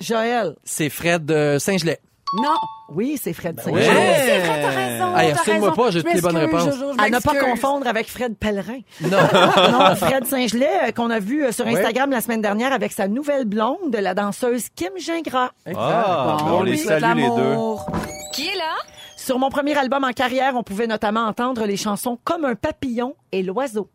[0.00, 0.56] Joël.
[0.64, 2.00] C'est Fred de Saint-Gelais.
[2.36, 2.54] Non.
[2.90, 3.54] Oui, c'est Fred.
[3.64, 3.82] Ben ouais.
[3.84, 5.16] C'est vrai, t'as raison.
[5.16, 5.72] Hey, t'as raison.
[5.72, 6.74] pas, j'ai Je toutes les bonnes m'excuse, réponses.
[6.80, 7.50] Jojo, je À ne pas m'excuse.
[7.52, 8.80] confondre avec Fred Pellerin.
[9.02, 9.10] Non.
[9.72, 11.66] non, Fred Saint-Gelais, euh, qu'on a vu euh, sur.
[11.66, 15.50] Instagram la semaine dernière avec sa nouvelle blonde, la danseuse Kim Gingras.
[15.76, 17.28] Ah, Bon, ben, on les oui, salue les deux.
[17.36, 17.86] l'amour.
[18.32, 18.74] Qui est là?
[19.16, 23.14] Sur mon premier album en carrière, on pouvait notamment entendre les chansons Comme un papillon
[23.32, 23.88] et L'oiseau.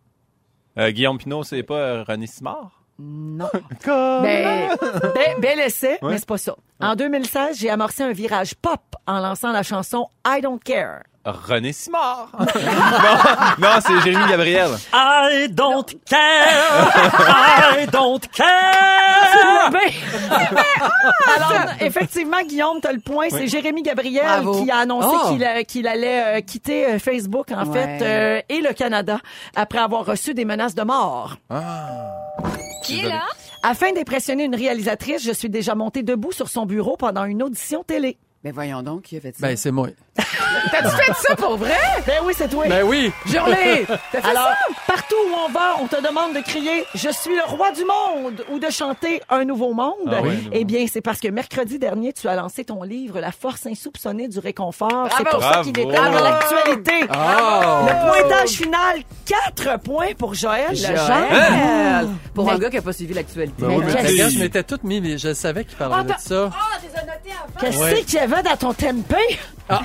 [0.77, 2.71] Euh, Guillaume Pinot, c'est pas euh, René Simard?
[2.99, 3.49] Non.
[3.85, 4.69] Ben,
[5.15, 6.11] ben- bel essai, Ouais.
[6.11, 6.55] mais c'est pas ça.
[6.81, 11.03] En 2016, j'ai amorcé un virage pop en lançant la chanson I Don't Care.
[11.25, 12.29] René Simard.
[12.39, 12.47] non,
[13.59, 14.69] non c'est Jérémy Gabriel.
[14.93, 16.91] I don't care.
[17.81, 19.69] I don't care.
[21.35, 23.27] Alors, effectivement, Guillaume, t'as le point.
[23.29, 24.63] C'est Jérémy Gabriel Bravo.
[24.63, 25.29] qui a annoncé Oh.
[25.31, 27.73] qu'il a- qu'il allait euh, quitter euh, Facebook, en Ouais.
[27.99, 29.19] fait, euh, et le Canada
[29.55, 31.35] après avoir reçu des menaces de mort.
[32.83, 33.23] Qui est là?
[33.61, 37.83] Afin d'impressionner une réalisatrice, je suis déjà montée debout sur son bureau pendant une audition
[37.83, 38.17] télé.
[38.41, 39.45] Ben voyons donc, qui a fait ça?
[39.47, 39.89] Ben, c'est moi.
[40.71, 41.75] T'as-tu fait ça pour vrai?
[42.07, 42.65] Ben oui, c'est toi.
[42.69, 43.11] Ben oui.
[43.25, 43.85] Journée!
[43.85, 44.57] T'as fait Alors, ça?
[44.87, 48.45] partout où on va, on te demande de crier «Je suis le roi du monde»
[48.51, 52.13] ou de chanter «Un nouveau monde Ah oui, Eh bien, c'est parce que mercredi dernier,
[52.13, 55.09] tu as lancé ton livre «La force insoupçonnée du réconfort».
[55.17, 55.37] C'est Bravo.
[55.39, 56.17] pour ça qu'il est Bravo.
[56.17, 56.91] dans l'actualité.
[57.09, 57.87] Oh.
[57.87, 60.71] Le pointage final, 4 points pour Joël!
[60.71, 62.09] Legendre.
[62.33, 63.65] Pour Mais- un gars qui a pas suivi l'actualité.
[63.65, 66.49] Oui, mais Regarde, je m'étais tout mis, mais je savais qu'il parlerait de ça.
[67.59, 68.01] Qu'est-ce Ouais.
[68.03, 69.39] qu'il y avait dans ton tempeh?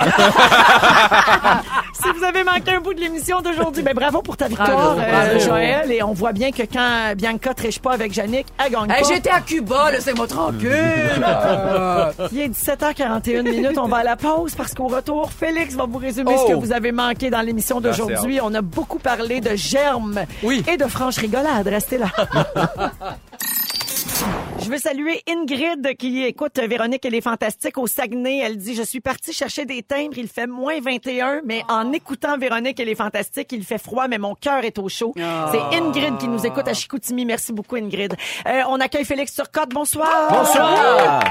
[1.93, 5.01] si vous avez manqué un bout de l'émission d'aujourd'hui, ben bravo pour ta victoire, Bravo,
[5.01, 5.39] euh, bravo.
[5.41, 5.93] Joël.
[5.93, 9.09] Et on voit bien que quand Bianca triche pas avec Yannick, elle gagne Hey, pas.
[9.09, 10.71] j'étais à Cuba, laissez-moi tranquille!
[12.33, 13.77] Il est 17h41 minutes.
[13.79, 16.45] On va à la pause parce qu'au retour, Félix va vous résumer Oh.
[16.47, 18.41] ce que vous avez manqué dans l'émission d'aujourd'hui.
[18.43, 20.65] On a beaucoup parlé de germes Oui.
[20.67, 21.69] et de franche rigolade.
[21.69, 22.07] Restez là.
[24.61, 28.39] Je veux saluer Ingrid qui écoute Véronique, elle est fantastique au Saguenay.
[28.39, 32.39] Elle dit, je suis partie chercher des timbres, il fait moins 21, mais en écoutant
[32.39, 35.13] Véronique, elle est fantastique, il fait froid, mais mon cœur est au chaud.
[35.17, 37.27] C'est Ingrid qui nous écoute à Chicoutimi.
[37.27, 38.15] Merci beaucoup, Ingrid.
[38.47, 39.71] Euh, on accueille Félix Turcotte.
[39.71, 40.31] Bonsoir.
[40.31, 41.23] Bonsoir!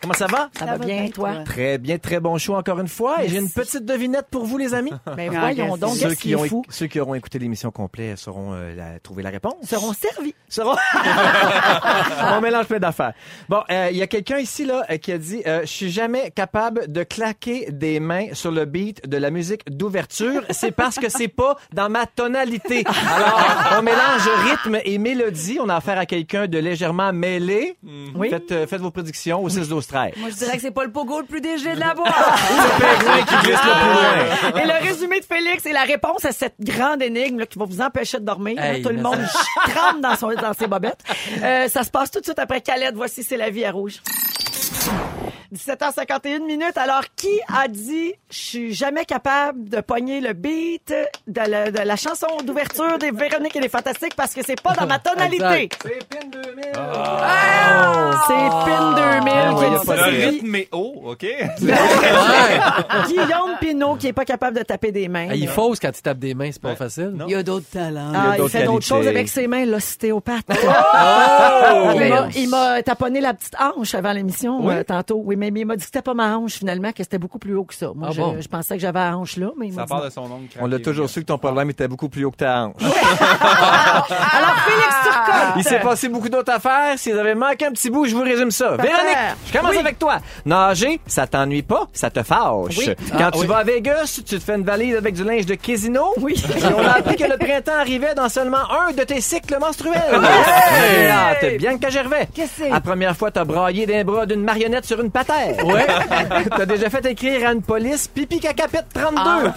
[0.00, 0.48] Comment ça va?
[0.58, 1.42] Ça, va bien, toi?
[1.44, 3.22] Très bien, très bon show encore une fois.
[3.22, 4.92] Et j'ai une petite devinette pour vous, les amis.
[5.16, 6.64] Ben voyons donc, ceux, qu'est-ce qui qui ont, est fou?
[6.70, 9.54] ceux qui auront écouté l'émission complète sauront euh, la- trouver la réponse.
[9.64, 10.34] Seront servis.
[10.48, 10.74] Seront...
[12.32, 13.12] On mélange plein d'affaires.
[13.48, 15.90] Bon, euh, il y a quelqu'un ici là euh, qui a dit euh, Je suis
[15.90, 20.42] jamais capable de claquer des mains sur le beat de la musique d'ouverture.
[20.50, 22.84] C'est parce que c'est pas dans ma tonalité.
[22.86, 25.58] Alors, on mélange rythme et mélodie.
[25.60, 27.76] On a affaire à quelqu'un de légèrement mêlé.
[28.14, 28.30] Oui.
[28.30, 30.84] Faites, euh, faites vos prédictions au 6 12 13 Moi, je dirais que c'est pas
[30.84, 32.12] le pogo le plus léger de la boîte.
[32.14, 34.62] Le pingouin qui glisse le plus loin.
[34.62, 37.64] Et le résumé de Félix est la réponse à cette grande énigme là, qui va
[37.64, 38.60] vous empêcher de dormir.
[38.62, 39.20] Hey, Tout le monde
[39.74, 41.02] tremble dans, son, dans ses bobettes.
[41.42, 42.94] Euh, ça se passe tout de suite après Calette.
[42.94, 44.00] Voici, c'est la vie à rouge.
[45.54, 46.76] 17h51 minutes.
[46.76, 50.92] Alors, qui a dit «Je suis jamais capable de pogner le beat
[51.26, 54.72] de la, de la chanson d'ouverture des Véronique et les Fantastiques parce que c'est pas
[54.74, 55.68] dans ma tonalité.
[55.82, 56.64] C'est Pin 2000.
[58.26, 59.96] C'est Pin 2000 Ah, qui a dit ça.
[59.96, 61.26] Le C'est rythme est haut, OK?
[63.08, 65.28] Guillaume Pinot qui est pas capable de taper des mains.
[65.30, 67.10] Ah, il fausse quand il tape des mains, c'est pas facile.
[67.14, 67.26] Non.
[67.26, 68.12] Il y a d'autres talents.
[68.14, 68.86] Ah, il d'autres fait d'autres qualités.
[68.86, 70.46] choses avec ses mains, l'ostéopathe.
[71.72, 71.92] Oh!
[71.94, 74.74] il m'a- il m'a taponné la petite hanche avant l'émission Oui?
[74.74, 75.20] euh, tantôt.
[75.24, 77.38] Oui, mais, mais il m'a dit que c'était pas ma hanche finalement, que c'était beaucoup
[77.38, 77.90] plus haut que ça.
[77.94, 78.36] Moi, Ah je, bon?
[78.40, 80.48] je pensais que j'avais la hanche là, mais il m'a Ça part de son ongle
[80.60, 82.74] On l'a toujours su que ton problème était beaucoup plus haut que ta hanche.
[82.80, 85.54] Alors, Félix Turcotte!
[85.56, 86.94] Il s'est passé beaucoup d'autres affaires.
[86.98, 88.70] Si vous avez manqué un petit bout, je vous résume ça.
[88.76, 89.78] Véronique, je commence Oui.
[89.78, 90.18] avec toi.
[90.44, 92.76] Nager, ça t'ennuie pas, ça te fâche.
[92.78, 92.90] Oui.
[93.12, 93.46] Quand Ah, tu oui.
[93.46, 96.12] vas à Vegas, tu te fais une valise avec du linge de casino.
[96.18, 96.34] Oui.
[96.56, 100.00] Et on a appris que le printemps arrivait dans seulement un de tes cycles menstruels.
[100.72, 101.08] Hey!
[101.08, 102.28] Hâte, Bianca Gervais.
[102.34, 102.70] Qu'est-ce que c'est?
[102.70, 105.86] La première fois, t'as braillé d'un bras d'une marionnette sur une Ouais.
[106.56, 109.50] t'as déjà fait écrire à une police pipi cacapette 32.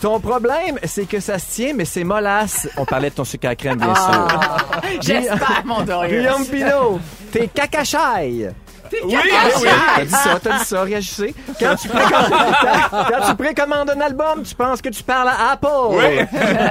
[0.00, 2.68] Ton problème, c'est que ça se tient, mais c'est mollasse.
[2.76, 4.28] On parlait de ton sucre à crème, bien sûr.
[5.00, 6.08] J'espère, mon Dorian.
[6.08, 7.00] Guillaume Pinot,
[7.32, 8.50] t'es cacachaille.
[9.04, 9.30] Oui, oui,
[9.96, 11.34] t'as dit ça, t'as dit ça, réagissez.
[11.58, 12.32] Quand tu, précommandes,
[12.90, 15.68] quand tu précommandes un album, tu penses que tu parles à Apple.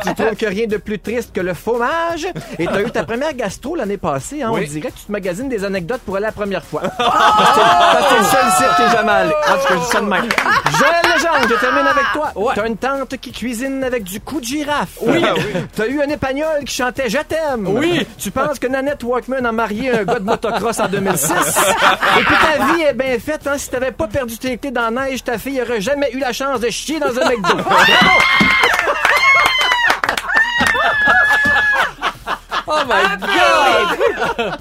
[0.04, 2.28] tu trouves que rien de plus triste que le fromage.
[2.60, 4.66] Et t'as eu ta première gastro l'année passée, hein, Oui.
[4.68, 6.82] on dirait que tu te magasines des anecdotes pour aller la première fois.
[6.82, 9.32] Parce que parce que c'est le seul site qui est jamais allé.
[9.32, 10.30] En tout cas, je dis ça de même.
[10.78, 11.03] Joël
[11.50, 12.54] Je termine avec toi.
[12.54, 14.98] T'as une tante qui cuisine avec du cou de girafe.
[15.02, 15.24] Oui.
[15.76, 17.68] T'as eu un épagnol qui chantait Je t'aime.
[17.68, 18.06] Oui.
[18.18, 21.32] Tu penses que Nanette Walkman a marié un gars de motocross en 2006.
[21.32, 23.58] Et puis ta vie est bien faite, hein.
[23.58, 26.34] Si t'avais pas perdu tes clés dans la neige, ta fille aurait jamais eu la
[26.34, 27.58] chance de chier dans un McDo.
[32.76, 34.54] Oh my God!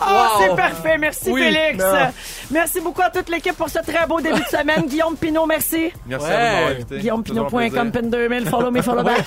[0.00, 0.98] Oh, c'est parfait.
[0.98, 1.42] Merci, Oui.
[1.42, 1.82] Félix.
[1.84, 2.10] Non.
[2.50, 4.86] Merci beaucoup à toute l'équipe pour ce très beau début de semaine.
[4.86, 5.90] Guillaume Pinot, merci.
[6.06, 6.32] Merci Ouais.
[6.32, 6.98] à vous de m'avoir invité.
[6.98, 7.92] GuillaumePinot.com, plaisir.
[7.92, 9.24] pin 2000, follow me, follow back.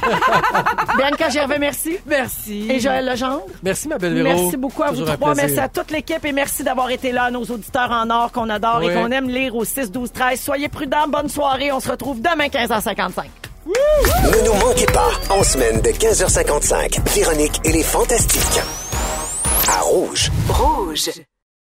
[0.98, 1.98] Bianca Gervais, merci.
[2.06, 2.68] Merci.
[2.72, 3.42] Et Joël Legendre.
[3.64, 4.28] Merci, ma belle Véro.
[4.42, 5.36] Merci beaucoup à vous Toujours trois.
[5.36, 8.80] Merci à toute l'équipe et merci d'avoir été là, nos auditeurs en or qu'on adore
[8.82, 8.90] Oui.
[8.92, 10.40] et qu'on aime lire au 6, 12, 13.
[10.40, 11.08] Soyez prudents.
[11.08, 11.72] Bonne soirée.
[11.72, 13.24] On se retrouve demain 15h55.
[13.68, 18.62] Ne nous manquez pas, en semaine de 15h55, Véronique et les Fantastiques.
[19.70, 20.32] À Rouge.
[20.48, 21.10] Rouge.